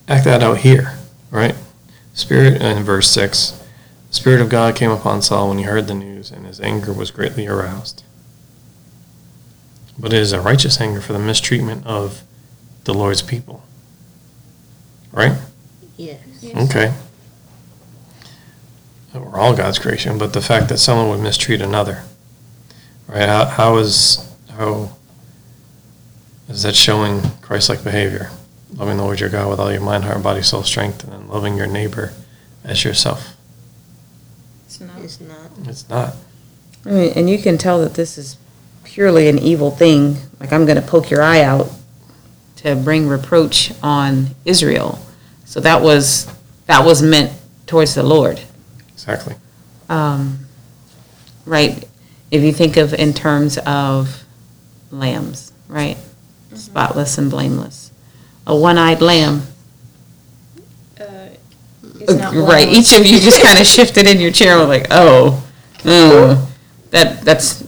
Act 0.09 0.24
that 0.24 0.42
out 0.42 0.59
here, 0.59 0.98
right? 1.31 1.55
Spirit, 2.14 2.61
in 2.61 2.83
verse 2.83 3.09
6, 3.11 3.62
the 4.09 4.14
Spirit 4.14 4.40
of 4.40 4.48
God 4.48 4.74
came 4.74 4.90
upon 4.90 5.22
Saul 5.22 5.51
when 5.51 5.59
he 5.59 5.64
heard 5.64 5.87
the 5.87 5.94
news, 5.94 6.33
and 6.33 6.46
his 6.46 6.61
anger 6.61 6.92
was 6.92 7.12
greatly 7.12 7.46
aroused. 7.46 8.03
But 9.96 10.12
it 10.12 10.18
is 10.20 10.33
a 10.33 10.40
righteous 10.40 10.81
anger 10.81 11.01
for 11.01 11.12
the 11.12 11.18
mistreatment 11.20 11.87
of 11.87 12.22
the 12.85 12.94
Lord's 12.94 13.22
people. 13.22 13.62
Right? 15.12 15.37
yes. 15.97 16.21
Okay. 16.44 16.92
We're 19.14 19.38
all 19.38 19.57
God's 19.57 19.79
creation, 19.79 20.18
but 20.18 20.33
the 20.33 20.40
fact 20.40 20.68
that 20.68 20.79
someone 20.79 21.09
would 21.09 21.21
mistreat 21.21 21.61
another, 21.61 22.05
right? 23.09 23.29
How, 23.29 23.47
how 23.47 23.77
is 23.79 24.25
how 24.51 24.90
is 26.49 26.62
that 26.62 26.77
showing 26.77 27.23
Christ-like 27.42 27.83
behavior? 27.83 28.31
Loving 28.75 28.99
the 28.99 29.03
Lord 29.03 29.18
your 29.18 29.31
God 29.31 29.51
with 29.51 29.59
all 29.59 29.73
your 29.73 29.81
mind, 29.81 30.05
heart, 30.05 30.23
body, 30.23 30.42
soul, 30.42 30.62
strength, 30.62 31.03
and 31.05 31.12
then 31.12 31.29
loving 31.29 31.57
your 31.57 31.66
neighbor 31.66 32.12
as 32.62 32.85
yourself. 32.85 33.35
It's 34.66 34.81
not. 34.81 35.01
It's 35.01 35.21
not. 35.21 35.51
It's 35.64 35.88
not. 35.88 36.14
I 36.85 36.90
mean, 36.90 37.12
and 37.16 37.31
you 37.31 37.38
can 37.38 37.59
tell 37.59 37.81
that 37.81 37.94
this 37.94 38.18
is 38.18 38.37
purely 38.85 39.29
an 39.29 39.38
evil 39.38 39.71
thing. 39.71 40.16
Like 40.38 40.53
I'm 40.53 40.64
going 40.64 40.81
to 40.81 40.87
poke 40.87 41.11
your 41.11 41.23
eye 41.23 41.42
out 41.42 41.71
to 42.62 42.75
bring 42.77 43.09
reproach 43.09 43.73
on 43.83 44.29
Israel. 44.44 44.99
So 45.44 45.61
that 45.61 45.81
was 45.83 46.27
that 46.66 46.85
was 46.85 47.03
meant 47.03 47.33
towards 47.66 47.94
the 47.94 48.03
Lord, 48.03 48.40
Exactly. 48.92 49.35
um, 49.88 50.40
right? 51.47 51.87
If 52.31 52.42
you 52.42 52.53
think 52.53 52.77
of 52.77 52.92
in 52.94 53.14
terms 53.14 53.59
of 53.59 54.25
lambs, 54.90 55.53
right? 55.68 55.97
Spotless 56.55 57.16
and 57.18 57.31
blameless. 57.31 57.90
A 58.47 58.57
one-eyed 58.57 59.01
lamb 59.01 59.42
Uh, 61.01 61.29
right. 62.35 62.68
Each 62.68 62.92
of 62.99 63.05
you 63.07 63.21
just 63.21 63.42
kind 63.42 63.59
of 63.59 63.66
shifted 63.66 64.07
in 64.07 64.18
your 64.21 64.31
chair, 64.31 64.64
like, 64.64 64.87
oh, 64.90 65.44
oh, 65.85 66.51
that 66.90 67.23
that's 67.23 67.68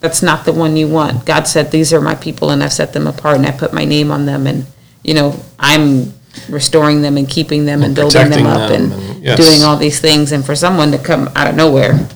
that's 0.00 0.22
not 0.22 0.44
the 0.44 0.52
one 0.52 0.76
you 0.76 0.88
want. 0.88 1.24
God 1.26 1.46
said, 1.46 1.70
"These 1.70 1.92
are 1.92 2.00
my 2.00 2.14
people, 2.14 2.50
and 2.50 2.62
I've 2.62 2.72
set 2.72 2.92
them 2.92 3.06
apart, 3.06 3.36
and 3.36 3.46
I 3.46 3.50
put 3.52 3.72
my 3.72 3.84
name 3.84 4.10
on 4.10 4.26
them, 4.26 4.46
and 4.46 4.66
you 5.02 5.14
know, 5.14 5.38
I'm 5.58 6.12
restoring 6.48 7.02
them 7.02 7.16
and 7.16 7.28
keeping 7.28 7.64
them 7.66 7.80
and, 7.82 7.86
And 7.86 7.96
building 7.96 8.30
them 8.30 8.46
up 8.46 8.68
them 8.70 8.92
and, 8.92 8.92
and- 8.92 9.22
yes. 9.24 9.36
doing 9.36 9.62
all 9.62 9.76
these 9.76 10.00
things." 10.00 10.32
And 10.32 10.44
for 10.44 10.54
someone 10.54 10.90
to 10.92 10.98
come 10.98 11.28
out 11.36 11.48
of 11.48 11.54
nowhere, 11.54 12.08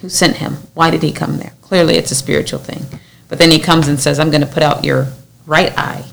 who 0.00 0.08
sent 0.08 0.36
him? 0.36 0.58
Why 0.74 0.90
did 0.90 1.02
he 1.02 1.12
come 1.12 1.38
there? 1.38 1.52
Clearly, 1.62 1.96
it's 1.96 2.10
a 2.10 2.14
spiritual 2.14 2.58
thing. 2.60 2.86
But 3.28 3.38
then 3.38 3.50
he 3.50 3.58
comes 3.58 3.88
and 3.88 3.98
says, 4.00 4.18
"I'm 4.18 4.30
going 4.30 4.40
to 4.42 4.46
put 4.46 4.62
out 4.62 4.84
your 4.84 5.08
right 5.46 5.72
eye. 5.78 6.04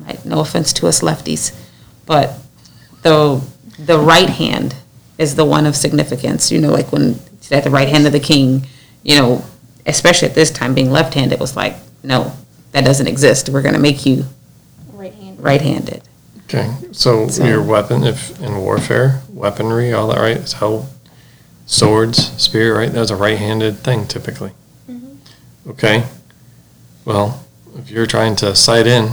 Right, 0.00 0.24
no 0.24 0.40
offense 0.40 0.72
to 0.74 0.86
us 0.88 1.00
lefties, 1.00 1.52
but 2.04 2.38
the 3.02 3.42
the 3.78 3.98
right 3.98 4.28
hand 4.30 4.74
is 5.18 5.34
the 5.36 5.44
one 5.44 5.66
of 5.66 5.74
significance. 5.74 6.52
You 6.52 6.60
know, 6.60 6.70
like 6.70 6.92
when 6.92 7.18
it's 7.46 7.52
at 7.52 7.64
the 7.64 7.70
right 7.70 7.88
hand 7.88 8.06
of 8.06 8.12
the 8.12 8.20
king, 8.20 8.66
you 9.04 9.16
know, 9.16 9.44
especially 9.86 10.28
at 10.28 10.34
this 10.34 10.50
time 10.50 10.74
being 10.74 10.90
left-handed 10.90 11.38
was 11.38 11.54
like, 11.56 11.76
no, 12.02 12.32
that 12.72 12.84
doesn't 12.84 13.06
exist. 13.06 13.48
We're 13.48 13.62
going 13.62 13.74
to 13.74 13.80
make 13.80 14.04
you 14.04 14.24
Right 14.92 15.14
hand. 15.14 15.38
right-handed. 15.42 16.02
Okay, 16.44 16.72
so 16.92 17.28
So- 17.28 17.44
your 17.44 17.62
weapon, 17.62 18.02
if 18.04 18.40
in 18.40 18.56
warfare, 18.58 19.22
weaponry, 19.32 19.92
all 19.92 20.08
that, 20.08 20.18
right? 20.18 20.36
Is 20.38 20.54
how 20.54 20.86
swords, 21.66 22.32
spear, 22.40 22.76
right? 22.76 22.92
That's 22.92 23.10
a 23.10 23.16
right-handed 23.16 23.78
thing 23.78 24.06
typically. 24.06 24.50
Mm-hmm. 24.90 25.70
Okay, 25.70 26.04
well, 27.04 27.44
if 27.78 27.90
you're 27.90 28.06
trying 28.06 28.34
to 28.36 28.54
sight 28.56 28.86
in, 28.86 29.10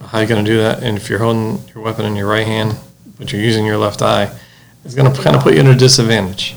how 0.00 0.18
are 0.18 0.22
you 0.22 0.28
gonna 0.28 0.44
do 0.44 0.58
that? 0.58 0.82
And 0.82 0.96
if 0.96 1.08
you're 1.10 1.18
holding 1.18 1.62
your 1.74 1.82
weapon 1.82 2.04
in 2.06 2.16
your 2.16 2.28
right 2.28 2.46
hand, 2.46 2.76
but 3.18 3.32
you're 3.32 3.40
using 3.42 3.64
your 3.66 3.78
left 3.78 4.00
eye, 4.02 4.30
it's 4.84 4.94
gonna 4.94 5.12
kind 5.14 5.34
of 5.36 5.42
put 5.42 5.54
you 5.54 5.60
at 5.60 5.66
a 5.66 5.74
disadvantage. 5.74 6.54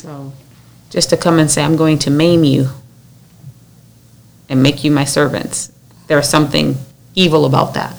So, 0.00 0.32
just 0.88 1.10
to 1.10 1.18
come 1.18 1.38
and 1.38 1.50
say, 1.50 1.62
I'm 1.62 1.76
going 1.76 1.98
to 1.98 2.10
maim 2.10 2.42
you 2.42 2.68
and 4.48 4.62
make 4.62 4.82
you 4.82 4.90
my 4.90 5.04
servants, 5.04 5.70
there's 6.06 6.26
something 6.26 6.78
evil 7.14 7.44
about 7.44 7.74
that. 7.74 7.94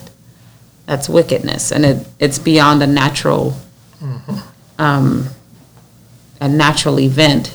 That's 0.88 1.08
wickedness, 1.08 1.72
and 1.72 1.86
it, 1.86 2.08
it's 2.18 2.40
beyond 2.40 2.82
a 2.82 2.88
natural, 2.88 3.56
um, 4.80 5.28
a 6.40 6.50
natural 6.50 7.00
event. 7.00 7.54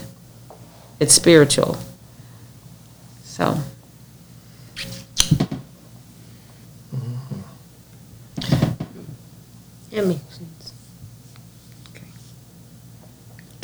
It's 1.01 1.13
spiritual. 1.13 1.77
So, 3.25 3.59
That 9.91 10.07
makes 10.07 10.21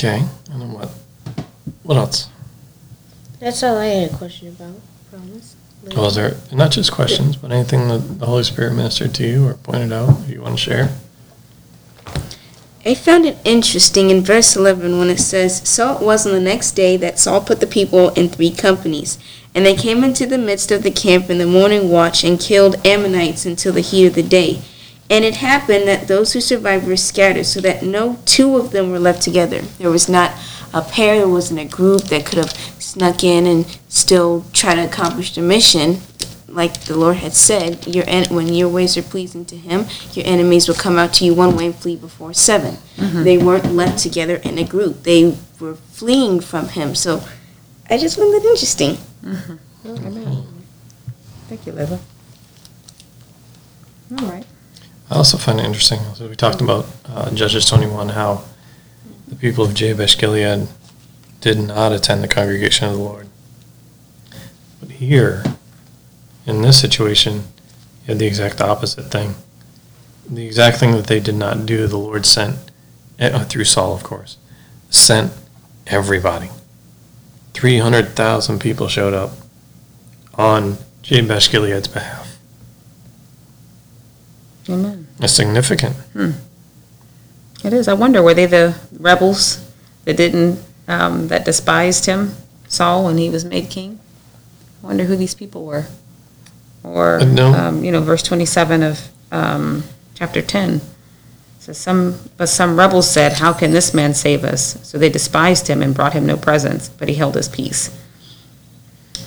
Okay, 0.05 0.25
and 0.51 0.61
then 0.61 0.73
what? 0.73 0.88
What 1.85 1.97
else? 1.97 2.29
That's 3.38 3.62
all 3.62 3.79
I 3.79 3.87
had 3.87 4.11
a 4.11 4.17
question 4.17 4.49
about. 4.49 4.75
Promise. 5.09 5.55
Well, 5.95 6.07
is 6.07 6.17
there, 6.17 6.37
not 6.51 6.73
just 6.73 6.91
questions, 6.91 7.37
but 7.37 7.53
anything 7.53 7.87
that 7.87 8.19
the 8.19 8.27
Holy 8.27 8.43
Spirit 8.43 8.75
ministered 8.75 9.15
to 9.15 9.25
you 9.25 9.47
or 9.47 9.55
pointed 9.55 9.93
out 9.93 10.27
you 10.27 10.43
want 10.43 10.59
to 10.59 10.61
share? 10.61 10.99
I 12.85 12.97
found 12.97 13.27
it 13.27 13.38
interesting 13.45 14.11
in 14.11 14.25
verse 14.25 14.57
11 14.57 14.99
when 14.99 15.09
it 15.09 15.21
says, 15.21 15.69
So 15.69 15.95
it 15.95 16.03
was 16.03 16.27
on 16.27 16.33
the 16.33 16.41
next 16.41 16.73
day 16.73 16.97
that 16.97 17.21
Saul 17.21 17.41
put 17.41 17.61
the 17.61 17.67
people 17.69 18.09
in 18.15 18.29
three 18.29 18.51
companies, 18.51 19.21
and 19.55 19.65
they 19.65 19.77
came 19.77 20.03
into 20.03 20.27
the 20.27 20.37
midst 20.37 20.73
of 20.73 20.83
the 20.83 20.91
camp 20.91 21.31
in 21.31 21.38
the 21.38 21.47
morning 21.47 21.91
watch 21.91 22.25
and 22.25 22.41
killed 22.41 22.85
Ammonites 22.85 23.47
until 23.47 23.73
the 23.73 23.83
heat 23.83 24.09
of 24.09 24.15
the 24.15 24.23
day. 24.25 24.62
And 25.12 25.27
it 25.27 25.37
happened 25.37 25.87
that 25.88 26.09
those 26.09 26.33
who 26.33 26.40
survived 26.40 26.87
were 26.87 26.96
scattered, 26.96 27.44
so 27.44 27.61
that 27.61 27.83
no 27.83 28.18
two 28.25 28.57
of 28.57 28.70
them 28.70 28.90
were 28.90 28.98
left 28.98 29.20
together. 29.20 29.61
There 29.61 29.90
was 29.90 30.09
not 30.09 30.33
a 30.72 30.81
pair, 30.81 31.16
there 31.16 31.29
wasn't 31.29 31.61
a 31.61 31.66
group 31.66 32.05
that 32.05 32.25
could 32.25 32.38
have 32.38 32.51
snuck 32.81 33.22
in 33.22 33.46
and 33.46 33.66
still 33.90 34.46
try 34.55 34.75
to 34.75 34.87
accomplish 34.87 35.35
the 35.35 35.42
mission. 35.42 35.98
Like 36.48 36.85
the 36.85 36.96
Lord 36.96 37.16
had 37.16 37.35
said, 37.35 37.87
your 37.87 38.05
en- 38.07 38.35
when 38.35 38.55
your 38.55 38.70
ways 38.70 38.96
are 38.96 39.03
pleasing 39.03 39.44
to 39.46 39.57
Him, 39.57 39.85
your 40.14 40.27
enemies 40.27 40.66
will 40.66 40.77
come 40.77 40.96
out 40.96 41.12
to 41.14 41.27
you 41.27 41.35
one 41.35 41.57
way 41.57 41.66
and 41.66 41.75
flee 41.75 41.96
before 41.96 42.33
7 42.33 42.75
mm-hmm. 42.75 43.22
They 43.22 43.37
weren't 43.37 43.75
left 43.75 43.98
together 43.98 44.37
in 44.37 44.57
a 44.57 44.64
group. 44.64 45.03
They 45.03 45.37
were 45.61 45.75
fleeing 45.75 46.40
from 46.40 46.68
Him. 46.68 46.94
So 46.94 47.22
I 47.90 47.98
just 47.98 48.16
found 48.16 48.33
that 48.33 48.44
interesting. 48.46 48.96
Mm-hmm. 49.22 49.57
thank 51.48 51.66
you, 51.66 51.72
Liva. 51.75 51.98
All 54.18 54.29
right. 54.31 54.46
I 55.12 55.16
also 55.16 55.37
find 55.37 55.61
it 55.61 55.66
interesting, 55.66 56.01
so 56.14 56.27
we 56.27 56.37
talked 56.37 56.62
about 56.62 56.87
uh, 57.05 57.31
Judges 57.35 57.66
21, 57.66 58.09
how 58.11 58.44
the 59.29 59.37
people 59.37 59.62
of 59.62 59.75
Jabesh 59.75 60.16
Gilead 60.16 60.68
did 61.42 61.59
not 61.59 61.92
attend 61.92 62.25
the 62.25 62.29
congregation 62.29 62.88
of 62.88 62.94
the 62.94 62.98
Lord. 62.98 63.29
But 64.81 64.92
here, 64.92 65.44
in 66.46 66.62
this 66.62 66.81
situation, 66.81 67.35
you 67.35 68.07
had 68.07 68.20
the 68.20 68.27
exact 68.27 68.62
opposite 68.62 69.11
thing. 69.11 69.35
The 70.31 70.46
exact 70.46 70.79
thing 70.79 70.92
that 70.92 71.09
they 71.09 71.20
did 71.20 71.35
not 71.35 71.66
do, 71.66 71.87
the 71.87 71.98
Lord 71.98 72.25
sent, 72.25 72.70
eh, 73.18 73.38
through 73.44 73.64
Saul, 73.64 73.94
of 73.94 74.03
course, 74.03 74.38
sent 74.88 75.31
everybody. 75.88 76.48
300,000 77.53 78.61
people 78.61 78.88
showed 78.88 79.12
up 79.12 79.33
on 80.37 80.79
Jabesh 81.03 81.51
Gilead's 81.51 81.88
behalf. 81.88 82.38
Amen. 84.70 85.02
It's 85.23 85.33
significant. 85.33 85.97
It 87.65 87.73
is. 87.73 87.87
I 87.87 87.95
wonder, 87.95 88.21
were 88.21 88.35
they 88.35 88.47
the 88.47 88.77
rebels 88.99 89.65
that 90.05 90.17
didn't, 90.17 90.59
um, 90.89 91.29
that 91.29 91.45
despised 91.45 92.07
him, 92.07 92.35
Saul, 92.67 93.05
when 93.05 93.19
he 93.19 93.31
was 93.31 93.45
made 93.45 93.71
king? 93.71 94.01
I 94.83 94.87
wonder 94.89 95.05
who 95.05 95.15
these 95.15 95.35
people 95.35 95.65
were. 95.65 95.87
Or, 96.83 97.21
no. 97.25 97.53
um, 97.55 97.85
you 97.85 97.93
know, 97.93 98.01
verse 98.01 98.25
twenty-seven 98.25 98.83
of, 98.83 99.09
um, 99.31 99.85
chapter 100.17 100.43
ten. 100.43 100.81
Says 101.61 101.79
some, 101.79 102.19
but 102.37 102.49
some 102.49 102.77
rebels 102.77 103.09
said, 103.09 103.35
how 103.35 103.53
can 103.53 103.71
this 103.71 103.95
man 103.95 104.15
save 104.15 104.43
us? 104.43 104.85
So 104.85 104.99
they 104.99 105.09
despised 105.09 105.69
him 105.69 105.81
and 105.81 105.95
brought 105.95 106.15
him 106.15 106.27
no 106.27 106.37
presents, 106.37 106.89
but 106.89 107.09
he 107.09 107.15
held 107.15 107.37
his 107.37 107.49
peace. 107.49 107.97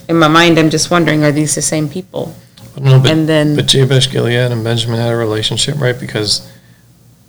In 0.09 0.19
my 0.19 0.27
mind, 0.27 0.59
I'm 0.59 0.69
just 0.69 0.91
wondering, 0.91 1.23
are 1.23 1.31
these 1.31 1.55
the 1.55 1.61
same 1.61 1.87
people? 1.87 2.35
No, 2.77 2.99
but, 2.99 3.11
And 3.11 3.27
then- 3.29 3.55
but 3.55 3.67
Jabesh 3.67 4.11
Gilead 4.11 4.51
and 4.51 4.63
Benjamin 4.63 4.99
had 4.99 5.11
a 5.11 5.15
relationship, 5.15 5.79
right? 5.79 5.97
Because 5.99 6.47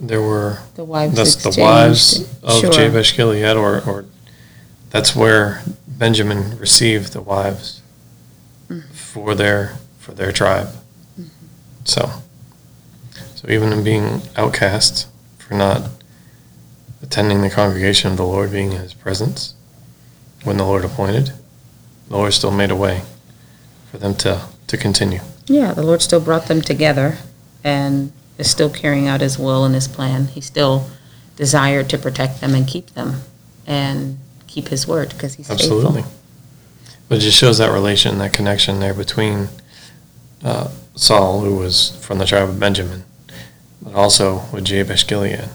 there 0.01 0.21
were 0.21 0.59
The 0.75 0.85
wives 0.85 1.15
that's 1.17 1.37
the 1.37 1.61
wives 1.61 2.25
of 2.43 2.61
Sure. 2.61 2.71
Jabesh 2.73 3.17
Gilead, 3.17 3.57
or 3.57 3.81
or 3.87 4.05
that's 4.91 5.15
where 5.17 5.63
Benjamin 5.87 6.59
received 6.59 7.13
the 7.13 7.21
wives 7.23 7.81
Mm-hmm. 8.71 8.93
for 8.93 9.35
their 9.35 9.77
for 10.01 10.13
their 10.13 10.33
tribe. 10.33 10.69
So, 11.85 12.11
so 13.37 13.49
even 13.49 13.73
in 13.73 13.85
being 13.85 14.23
outcast 14.37 15.07
for 15.39 15.55
not 15.55 15.89
attending 17.03 17.43
the 17.43 17.51
congregation 17.51 18.11
of 18.11 18.17
the 18.17 18.25
Lord, 18.27 18.51
being 18.51 18.73
in 18.73 18.81
His 18.81 18.93
presence 18.95 19.55
when 20.43 20.57
the 20.57 20.65
Lord 20.65 20.85
appointed, 20.85 21.33
the 22.09 22.17
Lord 22.17 22.33
still 22.35 22.51
made 22.51 22.71
a 22.73 22.77
way 22.77 23.03
for 23.91 23.99
them 23.99 24.15
to 24.17 24.43
to 24.67 24.77
continue. 24.77 25.21
Yeah, 25.47 25.73
the 25.73 25.83
Lord 25.83 26.03
still 26.03 26.21
brought 26.21 26.47
them 26.47 26.61
together 26.61 27.19
and 27.63 28.13
is 28.39 28.51
still 28.51 28.71
carrying 28.71 29.07
out 29.07 29.21
his 29.21 29.39
will 29.39 29.65
and 29.65 29.75
his 29.75 29.89
plan. 29.89 30.27
He 30.27 30.41
still 30.41 30.89
desired 31.37 31.89
to 31.91 31.99
protect 31.99 32.41
them 32.41 32.55
and 32.55 32.67
keep 32.67 32.91
them 32.91 33.23
and 33.67 34.19
keep 34.47 34.69
his 34.69 34.87
word 34.87 35.11
because 35.11 35.35
he's 35.35 35.51
Absolutely. 35.51 36.03
faithful. 36.03 36.13
But 37.09 37.19
it 37.19 37.21
just 37.21 37.39
shows 37.39 37.59
that 37.59 37.71
relation, 37.71 38.19
that 38.19 38.33
connection 38.33 38.81
there 38.81 38.95
between 38.95 39.49
uh, 40.43 40.71
Saul, 40.95 41.41
who 41.41 41.57
was 41.57 41.91
from 42.05 42.19
the 42.19 42.27
tribe 42.27 42.49
of 42.49 42.59
Benjamin, 42.59 43.05
but 43.81 43.95
also 43.95 44.43
with 44.53 44.65
Jabesh 44.65 45.07
Gilead. 45.07 45.49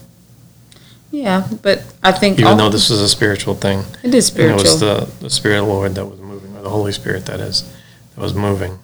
Yeah, 1.11 1.47
but 1.61 1.83
I 2.01 2.13
think 2.13 2.39
Even 2.39 2.57
though 2.57 2.69
this 2.69 2.89
was 2.89 3.01
a 3.01 3.09
spiritual 3.09 3.55
thing, 3.55 3.83
it 4.01 4.13
is 4.13 4.33
and 4.37 4.51
it 4.51 4.53
was 4.53 4.79
the, 4.79 5.11
the 5.19 5.29
Spirit 5.29 5.59
of 5.59 5.65
the 5.65 5.73
Lord 5.73 5.95
that 5.95 6.05
was 6.05 6.19
moving, 6.21 6.55
or 6.55 6.61
the 6.61 6.69
Holy 6.69 6.93
Spirit 6.93 7.25
that 7.25 7.41
is, 7.41 7.69
that 8.15 8.21
was 8.21 8.33
moving 8.33 8.79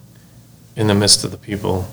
in 0.78 0.86
the 0.86 0.94
midst 0.94 1.24
of 1.24 1.32
the 1.32 1.36
people 1.36 1.88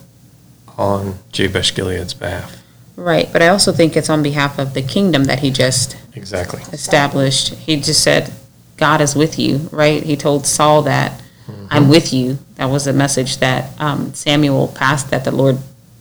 on 0.78 1.16
Jabesh 1.32 1.74
Gilead's 1.74 2.14
behalf. 2.14 2.62
Right, 2.96 3.28
but 3.34 3.42
I 3.42 3.50
also 3.50 3.74
think 3.74 3.98
it's 3.98 4.10
on 4.10 4.24
behalf 4.24 4.60
of 4.60 4.74
the 4.74 4.82
kingdom 4.82 5.26
that 5.26 5.40
he 5.40 5.50
just 5.50 5.98
Exactly. 6.14 6.62
established. 6.72 7.56
He 7.56 7.76
just 7.82 8.02
said, 8.02 8.32
God 8.78 9.02
is 9.02 9.16
with 9.16 9.38
you, 9.40 9.70
right? 9.72 10.04
He 10.04 10.16
told 10.16 10.46
Saul 10.46 10.84
that, 10.84 11.22
I'm 11.70 11.90
with 11.90 12.14
you. 12.14 12.38
That 12.56 12.66
was 12.66 12.88
a 12.88 12.94
message 12.94 13.38
that 13.38 13.70
um, 13.80 14.14
Samuel 14.14 14.68
passed 14.70 15.10
that 15.10 15.24
the 15.24 15.32
Lord 15.32 15.58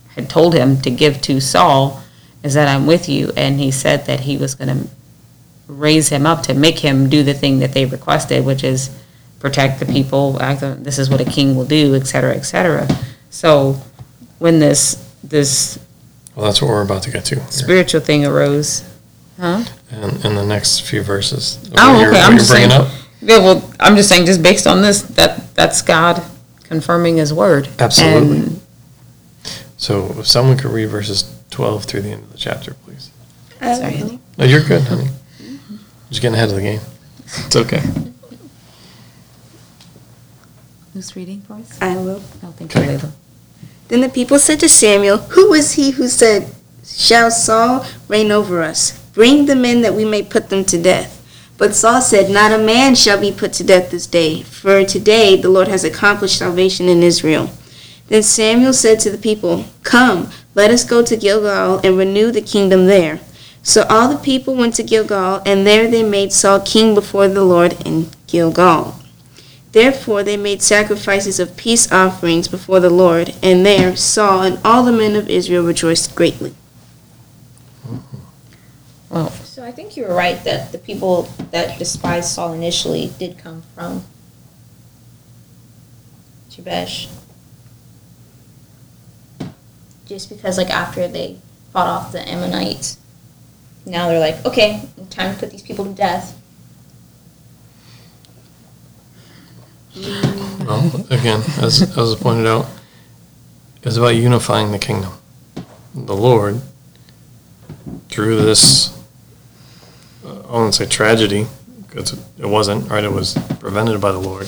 had 0.09 0.29
told 0.29 0.53
him 0.53 0.79
to 0.81 0.91
give 0.91 1.21
to 1.23 1.39
Saul, 1.41 2.01
is 2.43 2.53
that 2.53 2.67
I'm 2.67 2.85
with 2.85 3.09
you. 3.09 3.31
And 3.35 3.59
he 3.59 3.71
said 3.71 4.05
that 4.05 4.21
he 4.21 4.37
was 4.37 4.55
going 4.55 4.69
to 4.69 4.87
raise 5.67 6.09
him 6.09 6.25
up 6.25 6.43
to 6.43 6.53
make 6.53 6.79
him 6.79 7.09
do 7.09 7.23
the 7.23 7.33
thing 7.33 7.59
that 7.59 7.73
they 7.73 7.85
requested, 7.85 8.45
which 8.45 8.63
is 8.63 8.89
protect 9.39 9.79
the 9.79 9.85
people. 9.85 10.37
act 10.41 10.63
on- 10.63 10.83
This 10.83 10.97
is 10.99 11.09
what 11.09 11.21
a 11.21 11.25
king 11.25 11.55
will 11.55 11.65
do, 11.65 11.95
et 11.95 12.07
cetera, 12.07 12.35
et 12.35 12.43
cetera. 12.43 12.87
So 13.29 13.81
when 14.39 14.59
this, 14.59 14.97
this 15.23 15.77
Well, 16.35 16.45
that's 16.45 16.61
what 16.61 16.69
we're 16.69 16.81
about 16.81 17.03
to 17.03 17.11
get 17.11 17.25
to. 17.25 17.35
here. 17.35 17.45
spiritual 17.49 18.01
thing 18.01 18.25
arose, 18.25 18.83
huh? 19.39 19.63
And 19.91 20.25
in 20.25 20.35
the 20.35 20.45
next 20.45 20.81
few 20.81 21.01
verses. 21.03 21.57
Oh, 21.77 21.93
what 21.93 21.99
you're- 22.01 22.11
okay, 22.11 22.21
I'm 22.21 22.37
just 22.37 22.49
bringing 22.49 22.69
saying- 22.69 22.81
up. 22.81 22.89
Yeah, 23.21 23.39
well, 23.39 23.63
I'm 23.79 23.95
just 23.95 24.07
saying, 24.09 24.25
just 24.27 24.43
based 24.43 24.67
on 24.67 24.81
this, 24.81 25.01
that, 25.01 25.55
that's 25.55 25.81
God 25.81 26.21
confirming 26.63 27.17
his 27.17 27.33
word. 27.33 27.69
Absolutely. 27.79 28.37
And 28.37 28.61
So 29.77 30.15
if 30.19 30.27
someone 30.27 30.57
could 30.57 30.71
read 30.71 30.87
verses 30.89 31.25
12 31.49 31.85
through 31.85 32.01
the 32.01 32.09
end 32.11 32.23
of 32.23 32.31
the 32.31 32.37
chapter, 32.37 32.73
please. 32.85 33.09
Uh, 33.61 33.75
Sorry, 33.75 33.97
honey. 33.97 34.19
No, 34.37 34.45
you're 34.45 34.61
good, 34.63 34.83
honey. 34.83 35.09
Just 36.09 36.21
getting 36.21 36.35
ahead 36.35 36.49
of 36.49 36.55
the 36.55 36.61
game. 36.61 36.81
It's 37.45 37.55
okay. 37.55 37.81
Who's 40.95 41.13
reading 41.13 41.41
for 41.41 41.55
us? 41.55 41.77
I 41.81 41.97
will. 41.97 42.21
No, 42.41 42.51
thank 42.51 42.73
you, 42.73 42.79
Layla. 42.79 43.11
Then 43.89 43.99
the 43.99 44.07
people 44.07 44.39
said 44.39 44.61
to 44.61 44.69
Samuel, 44.69 45.17
Who 45.17 45.49
was 45.49 45.73
he 45.73 45.91
who 45.91 46.07
said, 46.07 46.55
Shall 46.85 47.31
Saul 47.31 47.85
reign 48.07 48.31
over 48.31 48.63
us? 48.63 48.97
Bring 49.09 49.45
the 49.45 49.57
men 49.57 49.81
that 49.81 49.93
we 49.93 50.05
may 50.05 50.23
put 50.23 50.47
them 50.47 50.63
to 50.63 50.81
death. 50.81 51.21
But 51.57 51.75
Saul 51.75 51.99
said, 51.99 52.31
Not 52.31 52.53
a 52.53 52.63
man 52.63 52.95
shall 52.95 53.19
be 53.19 53.33
put 53.33 53.51
to 53.55 53.63
death 53.65 53.91
this 53.91 54.07
day, 54.07 54.43
for 54.43 54.85
today 54.85 55.35
the 55.35 55.49
Lord 55.49 55.67
has 55.67 55.83
accomplished 55.83 56.37
salvation 56.37 56.87
in 56.87 57.03
Israel. 57.03 57.49
Then 58.07 58.23
Samuel 58.23 58.71
said 58.71 59.01
to 59.01 59.11
the 59.11 59.17
people, 59.17 59.65
Come, 59.83 60.29
let 60.53 60.71
us 60.71 60.85
go 60.85 61.03
to 61.03 61.17
Gilgal 61.17 61.81
and 61.83 61.97
renew 61.97 62.31
the 62.31 62.41
kingdom 62.41 62.85
there. 62.85 63.19
So 63.63 63.85
all 63.89 64.07
the 64.07 64.23
people 64.23 64.55
went 64.55 64.75
to 64.75 64.83
Gilgal, 64.83 65.41
and 65.45 65.67
there 65.67 65.91
they 65.91 66.03
made 66.03 66.31
Saul 66.31 66.61
king 66.61 66.95
before 66.95 67.27
the 67.27 67.43
Lord 67.43 67.85
in 67.85 68.11
Gilgal. 68.27 69.01
Therefore 69.75 70.23
they 70.23 70.37
made 70.37 70.61
sacrifices 70.61 71.37
of 71.37 71.57
peace 71.57 71.91
offerings 71.91 72.47
before 72.47 72.79
the 72.79 72.89
Lord, 72.89 73.35
and 73.43 73.65
there 73.65 73.93
Saul 73.97 74.41
and 74.41 74.57
all 74.63 74.83
the 74.83 74.93
men 74.93 75.17
of 75.17 75.29
Israel 75.29 75.65
rejoiced 75.65 76.15
greatly. 76.15 76.55
So 79.43 79.65
I 79.65 79.73
think 79.73 79.97
you 79.97 80.05
were 80.05 80.13
right 80.13 80.41
that 80.45 80.71
the 80.71 80.77
people 80.77 81.23
that 81.51 81.77
despised 81.77 82.29
Saul 82.29 82.53
initially 82.53 83.11
did 83.19 83.37
come 83.37 83.63
from 83.75 84.05
Jabesh. 86.49 87.09
Just 90.05 90.29
because, 90.29 90.57
like, 90.57 90.69
after 90.69 91.09
they 91.09 91.37
fought 91.73 91.87
off 91.87 92.13
the 92.13 92.21
Ammonites, 92.21 92.97
now 93.85 94.07
they're 94.07 94.21
like, 94.21 94.45
okay, 94.45 94.87
time 95.09 95.33
to 95.33 95.39
put 95.41 95.51
these 95.51 95.63
people 95.63 95.83
to 95.83 95.91
death. 95.91 96.41
Well, 100.65 101.05
again, 101.11 101.41
as, 101.59 101.95
as 101.95 102.15
pointed 102.15 102.47
out, 102.47 102.65
it's 103.83 103.97
about 103.97 104.15
unifying 104.15 104.71
the 104.71 104.79
kingdom. 104.79 105.13
The 105.93 106.15
Lord, 106.15 106.59
through 108.09 108.41
this, 108.41 108.97
uh, 110.25 110.39
I 110.39 110.51
won't 110.53 110.73
say 110.73 110.87
tragedy, 110.87 111.45
because 111.87 112.13
it 112.39 112.47
wasn't, 112.47 112.89
right? 112.89 113.03
It 113.03 113.11
was 113.11 113.37
prevented 113.59 114.01
by 114.01 114.11
the 114.11 114.17
Lord. 114.17 114.47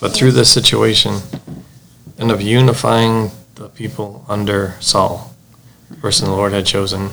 But 0.00 0.12
through 0.12 0.32
this 0.32 0.52
situation, 0.52 1.20
end 2.18 2.32
up 2.32 2.40
unifying 2.40 3.30
the 3.54 3.68
people 3.68 4.24
under 4.28 4.74
Saul, 4.80 5.32
the 5.90 5.96
person 5.96 6.28
the 6.28 6.34
Lord 6.34 6.52
had 6.52 6.66
chosen 6.66 7.10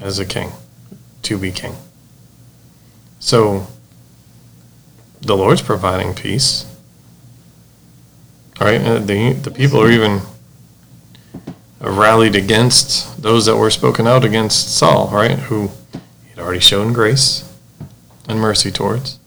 as 0.00 0.18
a 0.18 0.24
king, 0.24 0.52
to 1.24 1.36
be 1.36 1.52
king. 1.52 1.76
So, 3.18 3.66
the 5.20 5.36
Lord's 5.36 5.60
providing 5.60 6.14
peace 6.14 6.64
right? 8.60 8.80
Uh, 8.80 8.98
the 8.98 9.32
the 9.32 9.50
people 9.50 9.80
are 9.80 9.90
even 9.90 10.20
rallied 11.80 12.36
against 12.36 13.22
those 13.22 13.46
that 13.46 13.56
were 13.56 13.70
spoken 13.70 14.06
out 14.06 14.24
against 14.24 14.76
Saul, 14.76 15.08
right? 15.08 15.38
Who 15.38 15.70
he'd 16.28 16.38
already 16.38 16.60
shown 16.60 16.92
grace 16.92 17.50
and 18.28 18.38
mercy 18.38 18.70
towards, 18.70 19.18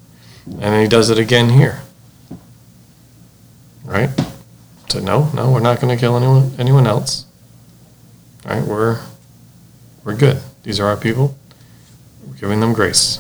and 0.60 0.82
he 0.82 0.88
does 0.88 1.10
it 1.10 1.18
again 1.18 1.50
here, 1.50 1.82
right? 3.84 4.10
So 4.90 5.00
no, 5.00 5.32
no, 5.34 5.52
we're 5.52 5.60
not 5.60 5.82
going 5.82 5.96
to 5.96 6.00
kill 6.00 6.16
anyone 6.16 6.52
anyone 6.60 6.86
else. 6.86 7.26
Right? 8.46 8.62
We're 8.62 9.02
we're 10.04 10.16
good. 10.16 10.42
These 10.64 10.80
are 10.80 10.86
our 10.86 10.98
people. 10.98 11.36
We're 12.28 12.36
giving 12.36 12.60
them 12.60 12.74
grace. 12.74 13.20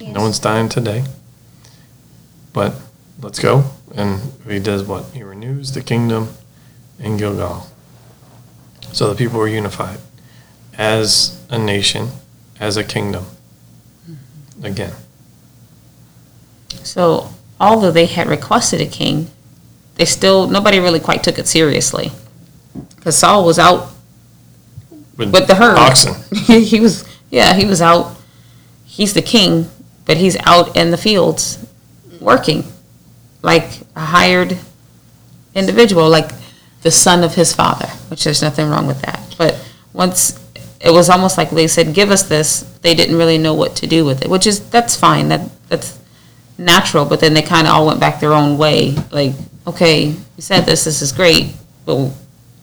No 0.00 0.20
one's 0.20 0.38
dying 0.38 0.68
today. 0.68 1.04
But 2.52 2.74
let's 3.20 3.38
go. 3.38 3.64
And 3.94 4.20
he 4.48 4.58
does 4.58 4.84
what? 4.84 5.04
He 5.12 5.22
renews 5.22 5.72
the 5.72 5.82
kingdom 5.82 6.28
in 6.98 7.16
Gilgal. 7.16 7.66
So 8.92 9.08
the 9.08 9.14
people 9.14 9.38
were 9.38 9.48
unified 9.48 9.98
as 10.78 11.42
a 11.50 11.58
nation, 11.58 12.08
as 12.58 12.76
a 12.76 12.84
kingdom. 12.84 13.26
Mm-hmm. 14.08 14.64
Again. 14.64 14.92
So, 16.82 17.30
although 17.60 17.90
they 17.90 18.06
had 18.06 18.26
requested 18.26 18.80
a 18.80 18.86
king, 18.86 19.28
they 19.96 20.04
still, 20.04 20.48
nobody 20.48 20.78
really 20.78 21.00
quite 21.00 21.22
took 21.22 21.38
it 21.38 21.46
seriously. 21.46 22.10
Because 22.96 23.16
Saul 23.16 23.44
was 23.44 23.58
out 23.58 23.92
with 25.16 25.46
the 25.46 25.54
herd. 25.54 25.76
Oxen. 25.78 26.14
he 26.46 26.80
was, 26.80 27.04
yeah, 27.30 27.54
he 27.54 27.66
was 27.66 27.82
out. 27.82 28.16
He's 28.84 29.12
the 29.12 29.22
king, 29.22 29.70
but 30.06 30.16
he's 30.16 30.36
out 30.44 30.76
in 30.76 30.90
the 30.90 30.96
fields 30.96 31.64
working 32.20 32.64
like 33.42 33.80
a 33.94 34.00
hired 34.00 34.58
individual, 35.54 36.08
like 36.08 36.30
the 36.82 36.90
son 36.90 37.22
of 37.22 37.34
his 37.34 37.54
father, 37.54 37.88
which 38.08 38.24
there's 38.24 38.42
nothing 38.42 38.68
wrong 38.68 38.86
with 38.86 39.02
that. 39.02 39.34
But 39.36 39.62
once 39.92 40.38
it 40.80 40.90
was 40.90 41.08
almost 41.10 41.38
like 41.38 41.50
they 41.50 41.68
said, 41.68 41.94
"Give 41.94 42.10
us 42.10 42.24
this," 42.24 42.64
they 42.82 42.94
didn't 42.94 43.16
really 43.16 43.38
know 43.38 43.54
what 43.54 43.76
to 43.76 43.86
do 43.86 44.04
with 44.04 44.22
it, 44.22 44.30
which 44.30 44.46
is 44.46 44.60
that's 44.70 44.96
fine. 44.96 45.28
That 45.28 45.48
that's 45.68 45.98
natural. 46.58 47.04
But 47.04 47.20
then 47.20 47.34
they 47.34 47.42
kind 47.42 47.66
of 47.66 47.74
all 47.74 47.86
went 47.86 48.00
back 48.00 48.20
their 48.20 48.32
own 48.32 48.58
way. 48.58 48.96
Like, 49.10 49.32
okay, 49.66 50.06
you 50.06 50.42
said 50.42 50.62
this. 50.62 50.84
This 50.84 51.02
is 51.02 51.12
great, 51.12 51.52
but 51.84 52.10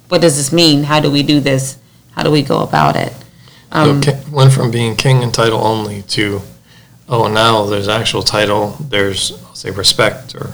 what 0.10 0.22
does 0.22 0.38
this 0.38 0.52
mean? 0.52 0.84
How 0.84 1.00
do 1.00 1.10
we 1.10 1.24
do 1.24 1.40
this? 1.40 1.78
How 2.12 2.24
do 2.24 2.32
we 2.32 2.42
go 2.42 2.62
about 2.62 2.96
it? 2.96 3.14
Um, 3.72 4.02
so 4.02 4.20
went 4.32 4.52
from 4.52 4.72
being 4.72 4.96
king 4.96 5.24
and 5.24 5.34
title 5.34 5.60
only 5.60 6.02
to, 6.04 6.42
oh, 7.10 7.28
now 7.28 7.66
there's 7.66 7.88
actual 7.88 8.22
title. 8.22 8.76
There's, 8.80 9.32
I'll 9.46 9.56
say, 9.56 9.72
respect 9.72 10.36
or 10.36 10.54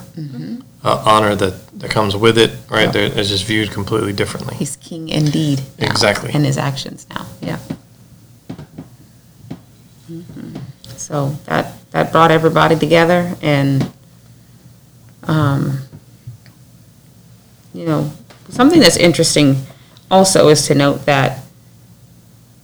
uh, 0.83 1.03
honor 1.05 1.35
that, 1.35 1.67
that 1.79 1.91
comes 1.91 2.15
with 2.15 2.37
it, 2.37 2.51
right? 2.69 2.93
Yep. 2.93 3.17
It's 3.17 3.29
just 3.29 3.45
viewed 3.45 3.71
completely 3.71 4.13
differently. 4.13 4.55
He's 4.55 4.75
king 4.77 5.09
indeed. 5.09 5.61
now, 5.79 5.87
Exactly. 5.87 6.33
In 6.33 6.43
his 6.43 6.57
actions 6.57 7.05
now, 7.09 7.25
yeah. 7.41 7.59
Mhm. 10.11 10.61
So 10.95 11.29
that, 11.45 11.73
that 11.91 12.11
brought 12.11 12.31
everybody 12.31 12.75
together 12.77 13.35
and, 13.41 13.91
um, 15.23 15.81
you 17.73 17.85
know, 17.85 18.11
something 18.49 18.79
that's 18.79 18.97
interesting 18.97 19.57
also 20.09 20.47
is 20.49 20.65
to 20.67 20.75
note 20.75 21.05
that 21.05 21.39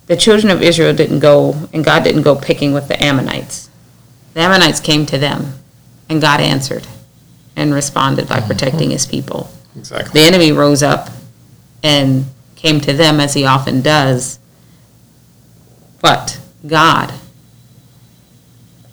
the 0.06 0.16
children 0.16 0.52
of 0.52 0.62
Israel 0.62 0.94
didn't 0.94 1.20
go, 1.20 1.68
and 1.74 1.84
God 1.84 2.04
didn't 2.04 2.22
go 2.22 2.36
picking 2.36 2.74
with 2.74 2.88
the 2.88 3.02
Ammonites. 3.04 3.70
The 4.34 4.42
Ammonites 4.42 4.80
came 4.80 5.06
to 5.08 5.18
them, 5.18 5.54
and 6.10 6.22
God 6.22 6.40
answered 6.40 6.88
and 7.56 7.74
responded 7.74 8.28
by 8.30 8.40
protecting 8.40 8.92
his 8.92 9.06
people 9.06 9.52
Exactly. 9.78 10.20
the 10.20 10.26
enemy 10.26 10.52
rose 10.52 10.82
up 10.84 11.10
and 11.84 12.26
came 12.56 12.80
to 12.82 12.94
them 12.94 13.20
as 13.20 13.34
he 13.34 13.46
often 13.46 13.82
does. 13.82 14.40
But 16.02 16.40
God 16.66 17.14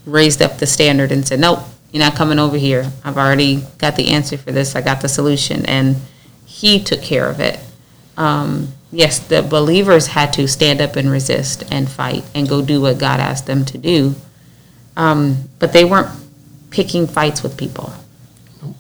raised 0.05 0.43
up 0.43 0.59
the 0.59 0.67
standard 0.67 1.13
and 1.13 1.27
said, 1.27 1.41
Nope, 1.41 1.61
you're 1.93 2.03
not 2.03 2.17
coming 2.17 2.39
over 2.39 2.57
here. 2.57 2.91
I've 3.05 3.17
already 3.19 3.65
got 3.79 3.97
the 3.97 4.09
answer 4.09 4.37
for 4.37 4.53
this. 4.53 4.75
I 4.75 4.81
got 4.81 5.01
the 5.01 5.09
solution. 5.09 5.65
And 5.67 5.97
he 6.47 6.83
took 6.83 7.03
care 7.03 7.29
of 7.29 7.41
it. 7.41 7.61
Um, 8.17 8.69
yes, 8.91 9.19
the 9.19 9.43
believers 9.43 10.09
had 10.09 10.33
to 10.35 10.49
stand 10.49 10.81
up 10.81 10.97
and 10.97 11.11
resist 11.11 11.63
and 11.71 11.89
fight 11.89 12.25
and 12.35 12.49
go 12.49 12.63
do 12.63 12.81
what 12.81 12.99
God 12.99 13.21
asked 13.21 13.47
them 13.47 13.65
to 13.67 13.79
do. 13.79 14.15
Um, 14.99 15.49
but 15.61 15.73
they 15.73 15.85
weren't 15.87 16.11
picking 16.71 17.07
fights 17.07 17.43
with 17.43 17.57
people. 17.57 17.93
No. 18.61 18.75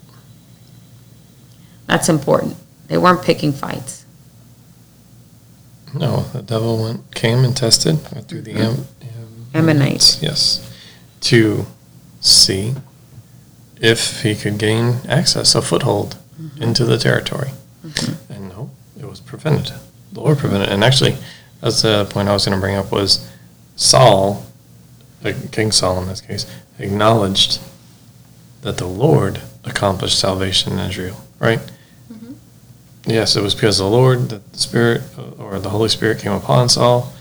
That's 1.86 2.08
important. 2.10 2.56
They 2.88 2.98
weren't 2.98 3.22
picking 3.22 3.52
fights. 3.52 4.04
No, 5.94 6.22
the 6.34 6.42
devil 6.42 6.82
went, 6.82 7.14
came 7.14 7.44
and 7.44 7.56
tested 7.56 7.98
through 8.28 8.42
the 8.42 8.52
Am- 8.54 8.86
Ammonites. 9.54 10.22
Yes, 10.22 10.70
to 11.22 11.64
see 12.20 12.74
if 13.80 14.22
he 14.22 14.34
could 14.34 14.58
gain 14.58 14.96
access, 15.08 15.54
a 15.54 15.62
foothold 15.62 16.18
into 16.60 16.84
the 16.84 16.98
territory. 16.98 17.50
And 18.28 18.48
no, 18.48 18.70
it 18.98 19.06
was 19.06 19.20
prevented. 19.20 19.72
The 20.12 20.20
Lord 20.20 20.38
prevented. 20.38 20.68
And 20.68 20.82
actually, 20.84 21.16
that's 21.60 21.82
the 21.82 22.04
point 22.10 22.28
I 22.28 22.32
was 22.32 22.44
going 22.44 22.56
to 22.56 22.60
bring 22.60 22.76
up 22.76 22.90
was 22.92 23.26
Saul, 23.76 24.44
uh, 25.24 25.32
King 25.52 25.72
Saul 25.72 26.02
in 26.02 26.08
this 26.08 26.20
case, 26.20 26.46
acknowledged 26.78 27.60
that 28.62 28.78
the 28.78 28.86
Lord 28.86 29.40
accomplished 29.64 30.18
salvation 30.18 30.72
in 30.72 30.78
Israel. 30.78 31.20
Right? 31.38 31.60
Mm-hmm. 32.12 32.32
Yes, 33.06 33.36
it 33.36 33.42
was 33.42 33.54
because 33.54 33.80
of 33.80 33.86
the 33.86 33.96
Lord 33.96 34.30
that 34.30 34.52
the 34.52 34.58
Spirit 34.58 35.02
or 35.38 35.58
the 35.58 35.70
Holy 35.70 35.88
Spirit 35.88 36.18
came 36.18 36.32
upon 36.32 36.68
Saul. 36.68 37.12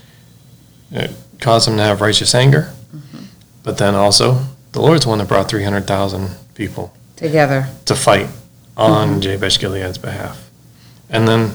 It 0.90 1.12
caused 1.40 1.68
him 1.68 1.76
to 1.76 1.82
have 1.82 2.00
righteous 2.00 2.34
anger. 2.34 2.72
Mm-hmm. 2.94 3.24
But 3.62 3.78
then 3.78 3.94
also, 3.94 4.44
the 4.72 4.80
Lord's 4.80 5.04
the 5.04 5.10
one 5.10 5.18
that 5.18 5.28
brought 5.28 5.48
300,000 5.48 6.30
people 6.54 6.92
Together. 7.16 7.68
to 7.84 7.94
fight 7.94 8.28
on 8.76 9.08
mm-hmm. 9.08 9.20
Jabesh 9.20 9.58
Gilead's 9.58 9.98
behalf. 9.98 10.50
And 11.10 11.26
then 11.26 11.52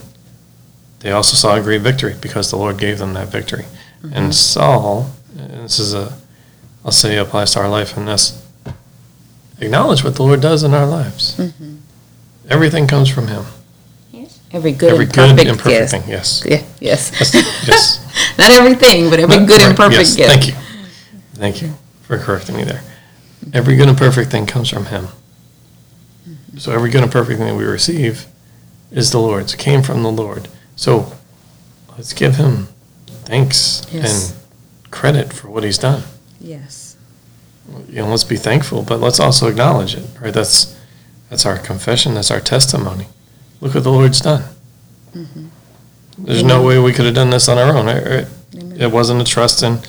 they 1.00 1.12
also 1.12 1.36
saw 1.36 1.56
a 1.56 1.62
great 1.62 1.82
victory 1.82 2.16
because 2.20 2.50
the 2.50 2.58
Lord 2.58 2.78
gave 2.78 2.98
them 2.98 3.14
that 3.14 3.28
victory. 3.28 3.66
And 4.12 4.36
Saul, 4.36 5.12
and 5.38 5.64
this 5.64 5.80
is 5.80 5.94
a, 5.94 6.18
I'll 6.86 6.92
say 6.92 7.18
applies 7.18 7.52
to 7.54 7.60
our 7.60 7.70
life 7.70 7.96
in 7.98 8.06
this, 8.06 8.46
acknowledge 9.60 10.04
what 10.04 10.16
the 10.16 10.24
Lord 10.24 10.42
does 10.42 10.64
in 10.64 10.74
our 10.74 10.86
lives. 10.86 11.38
Mm-hmm. 11.38 11.76
Everything 12.50 12.88
comes 12.88 13.10
from 13.10 13.28
Him. 13.28 13.46
Yes. 14.12 14.40
Every 14.52 14.74
good 14.74 14.92
Every 14.92 15.06
and 15.06 15.14
good 15.14 15.30
perfect 15.30 15.50
and 15.50 15.60
perfect 15.60 15.92
gift. 15.92 15.92
thing. 15.92 16.12
Yes. 16.12 16.44
Yeah, 16.46 16.64
yes. 16.80 17.12
Yes. 17.20 17.34
yes. 17.68 18.36
Not 18.38 18.52
everything, 18.52 19.10
but 19.10 19.20
every 19.20 19.46
good 19.46 19.62
and 19.62 19.76
perfect 19.78 20.00
yes, 20.00 20.16
gift. 20.16 20.30
Thank 20.30 20.48
you. 20.48 20.54
Thank 21.36 21.62
you 21.62 21.74
for 22.02 22.18
correcting 22.18 22.58
me 22.58 22.64
there. 22.64 22.82
Every 23.54 23.76
good 23.76 23.88
and 23.88 23.98
perfect 23.98 24.32
thing 24.32 24.46
comes 24.46 24.70
from 24.70 24.86
Him. 24.88 25.08
So 26.58 26.72
every 26.72 26.90
good 26.90 27.02
and 27.04 27.12
perfect 27.12 27.40
thing 27.40 27.48
that 27.48 27.56
we 27.56 27.64
receive 27.64 28.28
is 28.92 29.12
the 29.12 29.20
Lord's. 29.20 29.54
It 29.54 29.58
came 29.60 29.82
from 29.82 30.04
the 30.04 30.12
Lord. 30.12 30.50
So 30.76 31.14
let's 31.98 32.14
give 32.14 32.36
Him 32.36 32.68
thanks 33.08 33.88
Yes. 33.92 34.32
and 34.32 34.92
credit 34.92 35.32
for 35.34 35.50
what 35.50 35.64
He's 35.64 35.78
done. 35.78 36.04
Yes. 36.44 36.98
You 37.88 38.02
know, 38.02 38.10
let's 38.10 38.26
be 38.26 38.36
thankful, 38.36 38.84
but 38.84 39.00
let's 39.00 39.20
also 39.20 39.48
acknowledge 39.48 39.96
it. 39.96 40.06
Right? 40.22 40.34
That's 40.34 40.78
that's 41.30 41.46
our 41.46 41.58
confession. 41.58 42.14
That's 42.14 42.30
our 42.30 42.42
testimony. 42.42 43.08
Look 43.62 43.74
what 43.74 43.84
the 43.84 43.92
Lord's 43.92 44.20
done. 44.20 44.44
There's 46.18 46.44
no 46.44 46.62
way 46.62 46.78
we 46.78 46.92
could 46.94 47.06
have 47.06 47.16
done 47.16 47.30
this 47.30 47.48
on 47.48 47.58
our 47.58 47.76
own. 47.76 47.86
Right? 47.86 48.06
Right? 48.06 48.28
Amen. 48.56 48.82
It 48.82 48.92
wasn't 48.92 49.22
a 49.22 49.24
trust 49.24 49.64
in, 49.64 49.80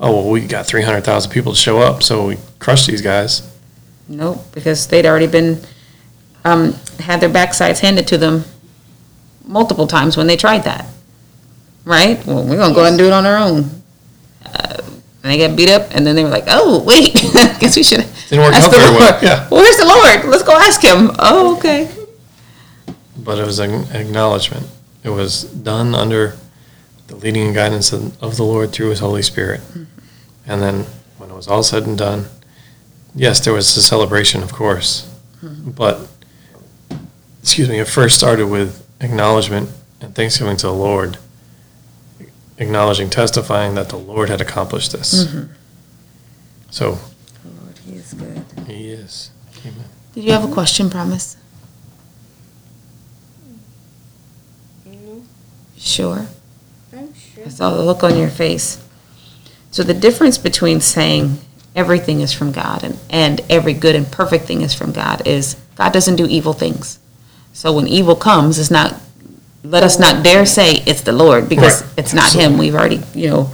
oh, 0.00 0.12
well, 0.12 0.30
we 0.30 0.46
got 0.46 0.66
300,000 0.66 1.30
people 1.30 1.52
to 1.52 1.58
show 1.58 1.80
up, 1.80 2.02
so 2.02 2.26
we 2.28 2.38
crushed 2.58 2.86
these 2.86 3.02
guys. 3.02 3.50
Nope, 4.08 4.44
because 4.52 4.86
they'd 4.86 5.04
already 5.04 5.26
been, 5.26 5.60
um, 6.44 6.74
had 7.00 7.20
their 7.20 7.28
backsides 7.28 7.80
handed 7.80 8.06
to 8.08 8.18
them 8.18 8.44
multiple 9.46 9.86
times 9.86 10.16
when 10.16 10.26
they 10.26 10.36
tried 10.36 10.64
that. 10.64 10.86
Right? 11.84 12.24
Well, 12.26 12.44
we're 12.44 12.56
gonna 12.56 12.74
go 12.74 12.80
ahead 12.80 12.92
and 12.92 12.98
do 12.98 13.06
it 13.06 13.12
on 13.12 13.26
our 13.26 13.36
own. 13.36 13.82
Uh, 14.44 14.80
And 15.24 15.32
they 15.32 15.38
got 15.38 15.56
beat 15.56 15.70
up, 15.70 15.88
and 15.92 16.06
then 16.06 16.14
they 16.16 16.22
were 16.22 16.28
like, 16.28 16.44
oh, 16.48 16.84
wait, 16.84 17.16
I 17.34 17.56
guess 17.58 17.76
we 17.76 17.82
should. 17.82 18.04
Didn't 18.28 18.44
work 18.44 18.54
ask 18.54 18.66
out 18.66 18.70
the 18.72 18.76
very 18.76 18.90
well, 18.90 19.10
Lord. 19.10 19.22
yeah. 19.22 19.48
Well, 19.50 19.62
where's 19.62 19.78
the 19.78 19.86
Lord? 19.86 20.30
Let's 20.30 20.42
go 20.42 20.52
ask 20.54 20.82
him. 20.82 21.12
Oh, 21.18 21.56
okay. 21.56 21.90
But 23.16 23.38
it 23.38 23.46
was 23.46 23.58
an 23.58 23.84
acknowledgement. 23.96 24.66
It 25.02 25.08
was 25.08 25.44
done 25.44 25.94
under 25.94 26.36
the 27.06 27.16
leading 27.16 27.46
and 27.46 27.54
guidance 27.54 27.90
of, 27.90 28.22
of 28.22 28.36
the 28.36 28.42
Lord 28.42 28.72
through 28.72 28.90
His 28.90 28.98
Holy 29.00 29.22
Spirit. 29.22 29.60
Mm-hmm. 29.60 29.84
And 30.46 30.62
then 30.62 30.86
when 31.16 31.30
it 31.30 31.34
was 31.34 31.48
all 31.48 31.62
said 31.62 31.86
and 31.86 31.96
done, 31.96 32.26
yes, 33.14 33.42
there 33.42 33.54
was 33.54 33.74
a 33.78 33.82
celebration, 33.82 34.42
of 34.42 34.52
course. 34.52 35.10
Mm-hmm. 35.42 35.70
But, 35.70 36.06
excuse 37.40 37.70
me, 37.70 37.78
it 37.78 37.88
first 37.88 38.16
started 38.16 38.48
with 38.48 38.86
acknowledgement 39.00 39.70
and 40.02 40.14
thanksgiving 40.14 40.58
to 40.58 40.66
the 40.66 40.72
Lord, 40.74 41.16
acknowledging, 42.58 43.10
testifying 43.10 43.74
that 43.74 43.88
the 43.88 43.96
Lord 43.96 44.28
had 44.28 44.40
accomplished 44.40 44.92
this. 44.92 45.24
Mm-hmm. 45.24 45.52
So 46.70 46.98
Lord, 47.44 47.78
he 47.86 47.94
is 47.94 48.14
good. 48.14 48.44
He 48.66 48.90
is. 48.90 49.30
Amen. 49.60 49.84
Did 50.14 50.24
you 50.24 50.32
have 50.32 50.48
a 50.48 50.52
question, 50.52 50.90
Promise? 50.90 51.36
No. 54.86 55.22
Sure. 55.76 56.26
I'm 56.92 57.14
sure. 57.14 57.44
I 57.46 57.48
saw 57.48 57.70
the 57.70 57.82
look 57.82 58.04
on 58.04 58.16
your 58.16 58.28
face. 58.28 58.80
So 59.70 59.82
the 59.82 59.94
difference 59.94 60.38
between 60.38 60.80
saying 60.80 61.38
everything 61.74 62.20
is 62.20 62.32
from 62.32 62.52
God 62.52 62.84
and, 62.84 62.98
and 63.10 63.40
every 63.50 63.74
good 63.74 63.96
and 63.96 64.10
perfect 64.10 64.44
thing 64.44 64.62
is 64.62 64.72
from 64.72 64.92
God 64.92 65.26
is 65.26 65.56
God 65.74 65.92
doesn't 65.92 66.16
do 66.16 66.26
evil 66.26 66.52
things. 66.52 67.00
So 67.52 67.72
when 67.72 67.88
evil 67.88 68.16
comes, 68.16 68.58
it's 68.58 68.70
not, 68.70 68.94
let 69.64 69.82
us 69.82 69.98
not 69.98 70.22
dare 70.22 70.46
say 70.46 70.82
it's 70.86 71.00
the 71.00 71.12
Lord 71.12 71.48
because 71.48 71.82
Right. 71.82 71.90
it's 71.96 72.12
not 72.12 72.32
Him. 72.34 72.58
We've 72.58 72.74
already, 72.74 73.00
you 73.14 73.28
know, 73.28 73.50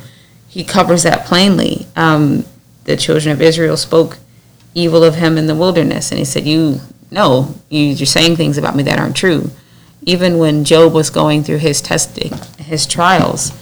He 0.48 0.64
covers 0.64 1.04
that 1.04 1.24
plainly. 1.24 1.86
Um, 1.96 2.44
the 2.84 2.96
children 2.96 3.32
of 3.32 3.40
Israel 3.40 3.76
spoke 3.76 4.18
evil 4.74 5.04
of 5.04 5.14
Him 5.14 5.38
in 5.38 5.46
the 5.46 5.54
wilderness, 5.54 6.10
and 6.10 6.18
He 6.18 6.24
said, 6.24 6.46
"You 6.46 6.80
no, 7.10 7.54
you, 7.68 7.80
you're 7.86 8.06
saying 8.06 8.36
things 8.36 8.58
about 8.58 8.76
me 8.76 8.82
that 8.84 8.98
aren't 8.98 9.16
true." 9.16 9.50
Even 10.06 10.38
when 10.38 10.64
Job 10.64 10.92
was 10.92 11.10
going 11.10 11.44
through 11.44 11.58
his 11.58 11.80
testing, 11.82 12.32
his 12.58 12.86
trials, 12.86 13.52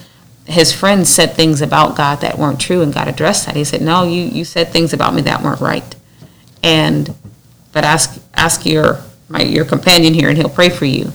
his 0.46 0.72
friends 0.72 1.08
said 1.10 1.32
things 1.34 1.60
about 1.60 1.96
God 1.96 2.20
that 2.20 2.38
weren't 2.38 2.60
true, 2.60 2.80
and 2.80 2.94
God 2.94 3.08
addressed 3.08 3.44
that. 3.46 3.56
He 3.56 3.64
said, 3.64 3.82
"No, 3.82 4.04
you 4.04 4.22
you 4.22 4.44
said 4.44 4.68
things 4.68 4.92
about 4.92 5.14
me 5.14 5.20
that 5.22 5.42
weren't 5.42 5.60
right." 5.60 5.94
And 6.62 7.14
but 7.72 7.84
ask 7.84 8.18
ask 8.34 8.64
your 8.64 9.00
my 9.28 9.42
your 9.42 9.64
companion 9.66 10.14
here, 10.14 10.28
and 10.30 10.38
he'll 10.38 10.48
pray 10.48 10.70
for 10.70 10.86
you, 10.86 11.12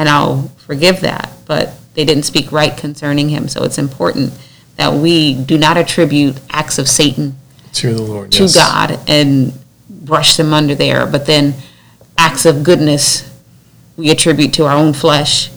and 0.00 0.08
I'll 0.08 0.48
forgive 0.56 1.00
that. 1.02 1.30
But 1.44 1.74
they 1.92 2.06
didn't 2.06 2.22
speak 2.22 2.50
right 2.50 2.74
concerning 2.74 3.28
him, 3.28 3.48
so 3.48 3.64
it's 3.64 3.76
important 3.76 4.32
that 4.76 4.94
we 4.94 5.34
do 5.34 5.58
not 5.58 5.76
attribute 5.76 6.40
acts 6.48 6.78
of 6.78 6.88
Satan 6.88 7.36
To 7.74 7.92
the 7.92 8.00
Lord. 8.02 8.32
to 8.32 8.44
yes. 8.44 8.54
God 8.54 8.98
and 9.06 9.52
brush 9.90 10.38
them 10.38 10.54
under 10.54 10.74
there, 10.74 11.06
but 11.06 11.26
then 11.26 11.52
acts 12.16 12.46
of 12.46 12.62
goodness 12.62 13.30
we 13.98 14.10
attribute 14.10 14.54
to 14.54 14.64
our 14.64 14.74
own 14.74 14.94
flesh, 14.94 15.50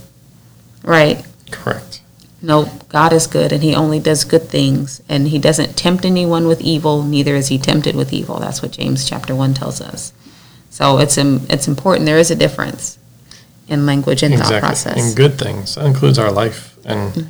right? 0.84 1.26
Correct. 1.50 2.02
No, 2.42 2.70
God 2.90 3.14
is 3.14 3.28
good 3.28 3.54
and 3.54 3.64
he 3.64 3.74
only 3.74 4.02
does 4.02 4.26
good 4.26 4.50
things 4.50 5.02
and 5.08 5.30
he 5.30 5.40
doesn't 5.40 5.78
tempt 5.78 6.04
anyone 6.04 6.48
with 6.50 6.60
evil, 6.60 7.02
neither 7.02 7.36
is 7.36 7.48
he 7.48 7.58
tempted 7.58 7.96
with 7.96 8.12
evil. 8.12 8.40
That's 8.40 8.62
what 8.62 8.72
James 8.72 9.08
chapter 9.08 9.34
1 9.34 9.54
tells 9.54 9.80
us. 9.80 10.12
So 10.70 10.98
it's 10.98 11.18
it's 11.18 11.70
important 11.70 12.06
there 12.06 12.18
is 12.18 12.32
a 12.32 12.36
difference 12.36 12.98
in 13.68 13.86
language 13.86 14.24
and 14.24 14.34
thought 14.36 14.60
process. 14.60 14.98
Mm-hmm. 14.98 15.08
And 15.08 15.16
good 15.16 15.40
things. 15.40 15.76
That 15.76 15.86
includes 15.86 16.20
our 16.20 16.32
life. 16.32 16.78
And 16.86 17.30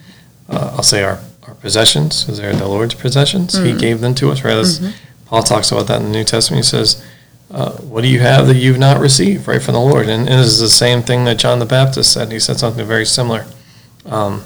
uh, 0.50 0.74
I'll 0.76 0.84
say 0.84 1.04
our, 1.04 1.20
our 1.48 1.56
possessions, 1.56 2.24
because 2.24 2.40
they're 2.40 2.54
the 2.54 2.68
Lord's 2.68 2.96
possessions. 2.96 3.54
Mm-hmm. 3.54 3.66
He 3.66 3.78
gave 3.78 4.02
them 4.02 4.16
to 4.16 4.32
us, 4.32 4.44
right? 4.44 4.58
As 4.58 4.94
Paul 5.26 5.44
talks 5.44 5.72
about 5.72 5.88
that 5.88 6.02
in 6.02 6.12
the 6.12 6.12
New 6.12 6.24
Testament. 6.24 6.64
He 6.64 6.70
says, 6.70 7.04
uh, 7.52 7.72
What 7.78 8.02
do 8.02 8.08
you 8.08 8.20
have 8.20 8.48
that 8.48 8.56
you've 8.56 8.80
not 8.80 9.00
received, 9.00 9.48
right, 9.48 9.62
from 9.62 9.74
the 9.74 9.80
Lord? 9.80 10.10
And, 10.10 10.28
and 10.28 10.40
this 10.40 10.48
is 10.48 10.60
the 10.60 10.70
same 10.70 11.02
thing 11.02 11.26
that 11.26 11.38
John 11.38 11.60
the 11.60 11.66
Baptist 11.66 12.14
said. 12.14 12.32
He 12.32 12.40
said 12.40 12.58
something 12.58 12.86
very 12.86 13.06
similar, 13.06 13.46
um, 14.06 14.44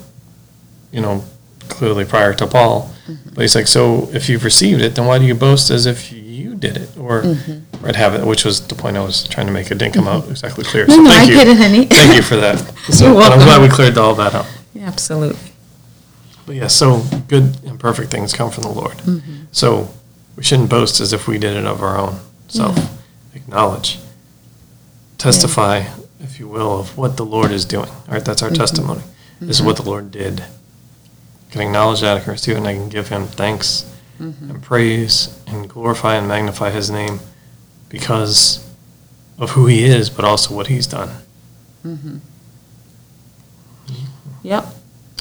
you 0.92 1.02
know, 1.02 1.24
clearly 1.70 2.06
prior 2.06 2.34
to 2.36 2.48
Paul. 2.48 2.94
Mm-hmm. 3.08 3.30
But 3.34 3.42
he's 3.42 3.56
like, 3.56 3.68
So 3.68 4.10
if 4.14 4.30
you've 4.30 4.44
received 4.44 4.82
it, 4.82 4.96
then 4.96 5.06
why 5.06 5.20
do 5.20 5.26
you 5.26 5.36
boast 5.36 5.70
as 5.70 5.86
if 5.86 6.12
you 6.12 6.27
did 6.56 6.78
it 6.78 6.98
or, 6.98 7.22
Mm-hmm. 7.24 7.86
or 7.86 7.94
have 7.96 8.14
it? 8.16 8.26
Which 8.26 8.44
was 8.46 8.68
the 8.68 8.76
point 8.76 8.98
I 8.98 9.04
was 9.04 9.28
trying 9.28 9.48
to 9.48 9.54
make. 9.54 9.70
It 9.72 9.78
didn't 9.78 9.94
come 9.94 10.08
out 10.08 10.28
exactly 10.30 10.64
clear. 10.64 10.86
No, 10.88 10.96
so 10.96 11.02
no, 11.02 11.10
thank 11.10 11.30
I 11.30 11.32
you. 11.32 11.38
get 11.38 11.48
it, 11.48 11.58
honey. 11.58 11.86
Thank 11.90 12.16
you 12.16 12.22
for 12.22 12.36
that. 12.38 12.58
So, 12.90 13.18
I'm 13.20 13.40
glad 13.40 13.62
we 13.62 13.68
cleared 13.70 13.98
all 13.98 14.16
that 14.16 14.34
up. 14.34 14.46
Yeah, 14.74 14.88
absolutely. 14.88 15.52
But 16.46 16.56
yeah, 16.56 16.68
so 16.68 17.04
good 17.28 17.58
and 17.66 17.78
perfect 17.80 18.10
things 18.12 18.32
come 18.34 18.50
from 18.52 18.64
the 18.64 18.72
Lord. 18.72 18.98
Mm-hmm. 19.00 19.44
So 19.52 19.90
we 20.38 20.44
shouldn't 20.44 20.70
boast 20.70 21.02
as 21.02 21.12
if 21.12 21.28
we 21.28 21.38
did 21.38 21.58
it 21.58 21.66
of 21.66 21.82
our 21.84 21.98
own 21.98 22.20
self. 22.48 22.78
Acknowledge, 23.36 24.00
testify, 25.18 25.84
if 26.22 26.40
you 26.40 26.48
will, 26.48 26.80
of 26.80 26.98
what 26.98 27.18
the 27.18 27.26
Lord 27.26 27.52
is 27.52 27.66
doing. 27.66 27.90
All 27.90 28.06
right, 28.10 28.24
that's 28.24 28.42
our 28.42 28.50
Mm-hmm. 28.50 28.58
testimony. 28.60 29.02
This 29.42 29.60
is 29.60 29.64
what 29.66 29.76
the 29.76 29.84
Lord 29.84 30.12
did. 30.12 30.42
I 30.42 31.52
can 31.52 31.62
acknowledge 31.62 32.02
that, 32.02 32.18
I 32.18 32.20
can 32.22 32.32
receive 32.32 32.56
it, 32.56 32.60
and 32.60 32.68
I 32.68 32.74
can 32.74 32.90
give 32.90 33.10
Him 33.10 33.28
thanks 33.28 33.86
Mm-hmm. 34.20 34.50
and 34.50 34.64
praise 34.64 35.40
and 35.46 35.70
glorify 35.70 36.16
and 36.16 36.28
magnify 36.28 36.72
His 36.72 36.90
name 36.90 37.20
because 37.88 38.68
of 39.38 39.52
who 39.52 39.68
He 39.68 39.86
is, 39.86 40.10
but 40.10 40.26
also 40.26 40.56
what 40.56 40.68
He's 40.68 40.88
done. 40.88 41.10
Yep. 44.44 44.66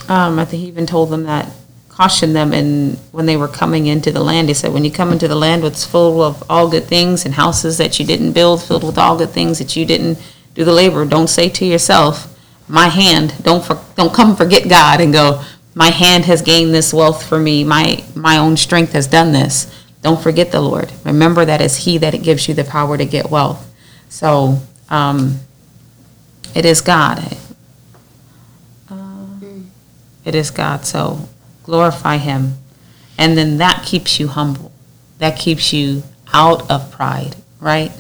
Um, 0.09 0.39
I 0.39 0.45
think 0.45 0.63
he 0.63 0.69
even 0.69 0.87
told 0.87 1.11
them 1.11 1.25
that, 1.25 1.51
cautioned 1.89 2.37
them, 2.37 2.53
and 2.53 2.97
when 3.11 3.27
they 3.27 3.37
were 3.37 3.49
coming 3.49 3.87
into 3.87 4.13
the 4.13 4.23
land, 4.23 4.49
he 4.49 4.55
said, 4.55 4.73
when 4.73 4.85
you 4.85 4.91
come 4.91 5.13
into 5.13 5.27
the 5.27 5.35
land 5.35 5.65
that's 5.65 5.85
full 5.85 6.23
of 6.23 6.43
all 6.49 6.69
good 6.69 6.85
things 6.85 7.25
and 7.25 7.35
houses 7.35 7.79
that 7.79 7.99
you 7.99 8.07
didn't 8.07 8.33
build, 8.33 8.63
filled 8.63 8.85
with 8.85 8.99
all 8.99 9.17
good 9.19 9.31
things 9.31 9.59
that 9.59 9.75
you 9.75 9.85
didn't 9.85 10.19
do 10.55 10.65
the 10.65 10.73
labor, 10.73 11.05
don't 11.05 11.29
say 11.29 11.49
to 11.49 11.65
yourself, 11.65 12.39
my 12.69 12.89
hand, 12.89 13.35
don't 13.43 13.65
for, 13.65 13.81
don't 13.97 14.15
come 14.15 14.37
forget 14.37 14.69
God 14.69 15.01
and 15.01 15.13
go, 15.13 15.43
my 15.77 15.91
hand 15.91 16.25
has 16.25 16.41
gained 16.41 16.73
this 16.73 16.95
wealth 16.95 17.23
for 17.23 17.39
me, 17.39 17.63
my, 17.63 18.03
my 18.15 18.39
own 18.39 18.57
strength 18.57 18.93
has 18.93 19.07
done 19.07 19.33
this. 19.33 19.71
Don't 20.01 20.19
forget 20.19 20.51
the 20.51 20.63
Lord. 20.63 20.91
Remember 21.05 21.45
that 21.45 21.61
it's 21.61 21.77
He 21.85 21.99
that 21.99 22.23
gives 22.23 22.49
you 22.49 22.55
the 22.55 22.65
power 22.65 22.97
to 22.97 23.05
get 23.05 23.31
wealth. 23.31 23.71
So, 24.09 24.59
um, 24.89 25.41
it 26.55 26.65
is 26.65 26.81
God. 26.81 27.37
It 30.25 30.35
is 30.35 30.51
God, 30.51 30.87
so 30.87 31.29
glorify 31.63 32.17
Him. 32.17 32.55
And 33.19 33.37
then 33.37 33.59
that 33.59 33.85
keeps 33.85 34.19
you 34.19 34.29
humble. 34.29 34.73
That 35.19 35.39
keeps 35.39 35.75
you 35.75 36.05
out 36.33 36.71
of 36.71 36.91
pride, 36.91 37.37
right? 37.61 37.93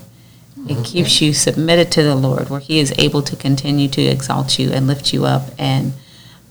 It 0.66 0.82
keeps 0.84 1.20
you 1.20 1.34
submitted 1.34 1.92
to 1.92 2.02
the 2.02 2.16
Lord, 2.16 2.48
where 2.48 2.60
He 2.60 2.78
is 2.78 2.94
able 2.96 3.20
to 3.20 3.36
continue 3.36 3.88
to 3.88 4.00
exalt 4.00 4.58
you 4.58 4.72
and 4.72 4.86
lift 4.86 5.12
you 5.12 5.26
up 5.26 5.50
and 5.58 5.92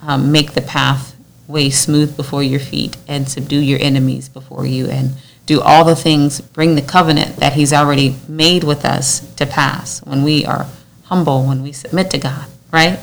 um, 0.03 0.31
make 0.31 0.53
the 0.53 0.61
path 0.61 1.14
way 1.47 1.69
smooth 1.69 2.15
before 2.17 2.43
your 2.43 2.59
feet 2.59 2.97
and 3.07 3.29
subdue 3.29 3.59
your 3.59 3.79
enemies 3.81 4.29
before 4.29 4.65
you 4.65 4.87
and 4.87 5.11
do 5.45 5.61
all 5.61 5.85
the 5.85 5.95
things, 5.95 6.41
bring 6.41 6.75
the 6.75 6.81
covenant 6.81 7.37
that 7.37 7.53
He's 7.53 7.71
already 7.73 8.15
made 8.27 8.63
with 8.63 8.83
us 8.85 9.19
to 9.35 9.45
pass 9.45 10.03
when 10.05 10.23
we 10.23 10.45
are 10.45 10.65
humble, 11.03 11.45
when 11.45 11.61
we 11.61 11.71
submit 11.71 12.09
to 12.11 12.17
God, 12.17 12.47
right? 12.71 12.99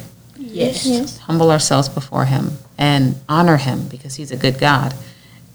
Yes. 0.85 1.19
humble 1.19 1.51
ourselves 1.51 1.89
before 1.89 2.25
him 2.27 2.59
and 2.77 3.15
honor 3.29 3.57
him 3.59 3.89
because 3.89 4.17
he's 4.17 4.31
a 4.33 4.37
good 4.37 4.59
God. 4.59 4.95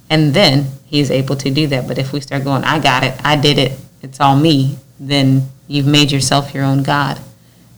And 0.10 0.34
then 0.34 0.68
he's 0.86 1.12
able 1.12 1.36
to 1.38 1.52
do 1.52 1.68
that. 1.68 1.88
But 1.88 1.98
if 1.98 2.14
we 2.14 2.22
start 2.22 2.44
going, 2.46 2.64
I 2.64 2.80
got 2.80 3.04
it, 3.04 3.20
I 3.24 3.36
did 3.36 3.58
it, 3.58 3.78
it's 4.02 4.20
all 4.22 4.38
me, 4.38 4.78
then 5.00 5.50
you've 5.68 5.86
made 5.86 6.12
yourself 6.12 6.54
your 6.54 6.64
own 6.64 6.84
God. 6.84 7.20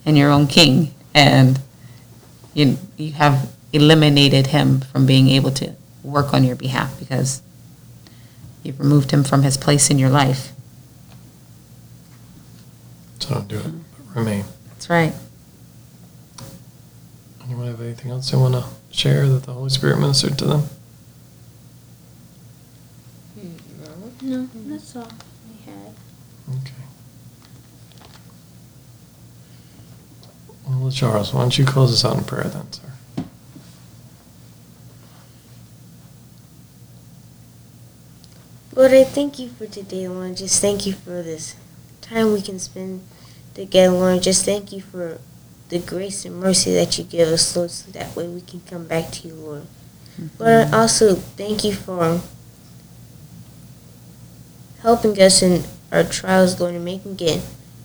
and 0.05 0.17
your 0.17 0.31
own 0.31 0.47
king, 0.47 0.93
and 1.13 1.59
you 2.53 2.77
you 2.97 3.11
have 3.13 3.51
eliminated 3.73 4.47
him 4.47 4.81
from 4.81 5.05
being 5.05 5.29
able 5.29 5.51
to 5.51 5.75
work 6.03 6.33
on 6.33 6.43
your 6.43 6.55
behalf 6.55 6.97
because 6.99 7.41
you've 8.63 8.79
removed 8.79 9.11
him 9.11 9.23
from 9.23 9.43
his 9.43 9.57
place 9.57 9.89
in 9.89 9.99
your 9.99 10.09
life. 10.09 10.51
So 13.19 13.35
don't 13.35 13.47
do 13.47 13.59
it, 13.59 13.65
but 13.65 14.15
remain. 14.19 14.45
That's 14.69 14.89
right. 14.89 15.13
Anyone 17.43 17.67
have 17.67 17.81
anything 17.81 18.11
else 18.11 18.31
they 18.31 18.37
want 18.37 18.53
to 18.55 18.65
share 18.91 19.27
that 19.27 19.43
the 19.43 19.53
Holy 19.53 19.69
Spirit 19.69 19.99
ministered 19.99 20.37
to 20.39 20.45
them? 20.45 20.63
No, 24.21 24.47
that's 24.67 24.95
all 24.95 25.07
we 25.47 25.65
had. 25.65 25.93
Okay. 26.49 26.73
Well, 30.67 30.91
Charles, 30.91 31.33
why 31.33 31.41
don't 31.41 31.57
you 31.57 31.65
close 31.65 31.91
us 31.93 32.05
out 32.05 32.17
in 32.17 32.23
prayer 32.25 32.43
then, 32.43 32.71
sir? 32.71 32.88
Lord, 38.79 38.93
I 38.93 39.03
thank 39.03 39.39
you 39.39 39.49
for 39.49 39.65
today, 39.65 40.07
Lord. 40.07 40.37
Just 40.37 40.61
thank 40.61 40.87
you 40.87 40.93
for 40.93 41.21
this 41.21 41.53
time 41.99 42.31
we 42.31 42.41
can 42.41 42.59
spend 42.59 43.03
together, 43.53 43.91
Lord. 43.91 44.23
Just 44.23 44.45
thank 44.45 44.71
you 44.71 44.79
for 44.79 45.19
the 45.67 45.79
grace 45.79 46.23
and 46.23 46.39
mercy 46.39 46.71
that 46.75 46.97
you 46.97 47.03
give 47.03 47.27
us, 47.27 47.57
Lord, 47.57 47.71
so 47.71 47.91
that 47.91 48.15
way 48.15 48.29
we 48.29 48.39
can 48.39 48.61
come 48.61 48.87
back 48.87 49.11
to 49.11 49.27
you, 49.27 49.33
Lord. 49.33 49.67
Mm-hmm. 50.17 50.41
Lord, 50.41 50.73
I 50.73 50.79
also 50.79 51.15
thank 51.15 51.65
you 51.65 51.73
for 51.73 52.21
helping 54.81 55.21
us 55.21 55.41
in 55.41 55.65
our 55.91 56.05
trials, 56.05 56.57
Lord, 56.57 56.75
and 56.75 56.85
making 56.85 57.17
it 57.19 57.41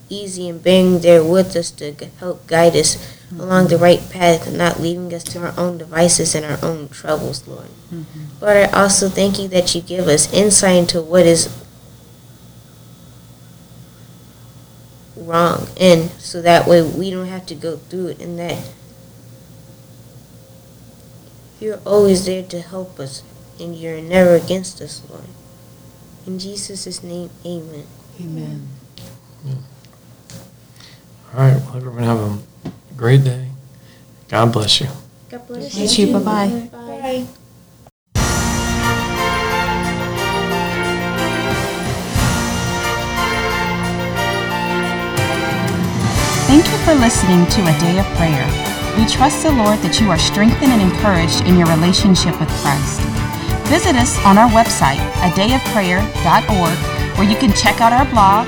easy 0.07 0.47
and 0.47 0.63
being 0.63 1.01
there 1.01 1.25
with 1.25 1.57
us 1.57 1.71
to 1.71 1.91
help 2.19 2.47
guide 2.47 2.77
us 2.77 2.95
along 3.31 3.67
the 3.67 3.77
right 3.77 4.01
path 4.11 4.47
and 4.47 4.57
not 4.57 4.79
leaving 4.79 5.13
us 5.13 5.23
to 5.23 5.39
our 5.39 5.53
own 5.57 5.77
devices 5.77 6.35
and 6.35 6.45
our 6.45 6.57
own 6.63 6.89
troubles, 6.89 7.47
Lord. 7.47 7.69
Mm-hmm. 7.93 8.43
Lord, 8.43 8.57
I 8.57 8.65
also 8.83 9.09
thank 9.09 9.39
you 9.39 9.47
that 9.49 9.73
you 9.73 9.81
give 9.81 10.07
us 10.07 10.31
insight 10.33 10.75
into 10.75 11.01
what 11.01 11.25
is 11.25 11.49
wrong, 15.15 15.67
and 15.79 16.11
so 16.11 16.41
that 16.41 16.67
way 16.67 16.81
we 16.81 17.09
don't 17.09 17.27
have 17.27 17.45
to 17.47 17.55
go 17.55 17.77
through 17.77 18.07
it, 18.07 18.21
and 18.21 18.37
that 18.37 18.63
you're 21.59 21.79
always 21.85 22.25
there 22.25 22.43
to 22.43 22.61
help 22.61 22.99
us, 22.99 23.23
and 23.59 23.75
you're 23.75 24.01
never 24.01 24.35
against 24.35 24.81
us, 24.81 25.01
Lord. 25.09 25.23
In 26.27 26.37
Jesus' 26.37 27.01
name, 27.03 27.29
amen. 27.45 27.87
Amen. 28.19 28.67
All 31.33 31.41
right. 31.41 31.61
Well, 31.61 31.75
everyone 31.77 32.03
have 32.03 32.17
a 32.17 32.39
great 32.97 33.23
day. 33.23 33.49
God 34.27 34.51
bless 34.51 34.81
you. 34.81 34.87
God 35.29 35.47
bless 35.47 35.73
Thank 35.75 35.99
you. 35.99 36.13
Bye 36.13 36.19
bye. 36.19 36.69
Bye. 36.71 37.27
Thank 46.47 46.65
you 46.71 46.77
for 46.85 46.93
listening 46.95 47.45
to 47.47 47.61
A 47.61 47.79
Day 47.79 47.99
of 47.99 48.05
Prayer. 48.17 48.45
We 48.97 49.05
trust 49.05 49.43
the 49.43 49.51
Lord 49.51 49.79
that 49.79 49.99
you 49.99 50.09
are 50.09 50.17
strengthened 50.17 50.71
and 50.71 50.81
encouraged 50.81 51.43
in 51.43 51.57
your 51.57 51.67
relationship 51.67 52.39
with 52.39 52.47
Christ. 52.63 53.01
Visit 53.67 53.95
us 53.97 54.15
on 54.23 54.37
our 54.37 54.47
website, 54.47 55.01
adayofprayer.org, 55.19 56.77
where 57.17 57.27
you 57.27 57.35
can 57.35 57.51
check 57.51 57.81
out 57.81 57.91
our 57.91 58.05
blog, 58.07 58.47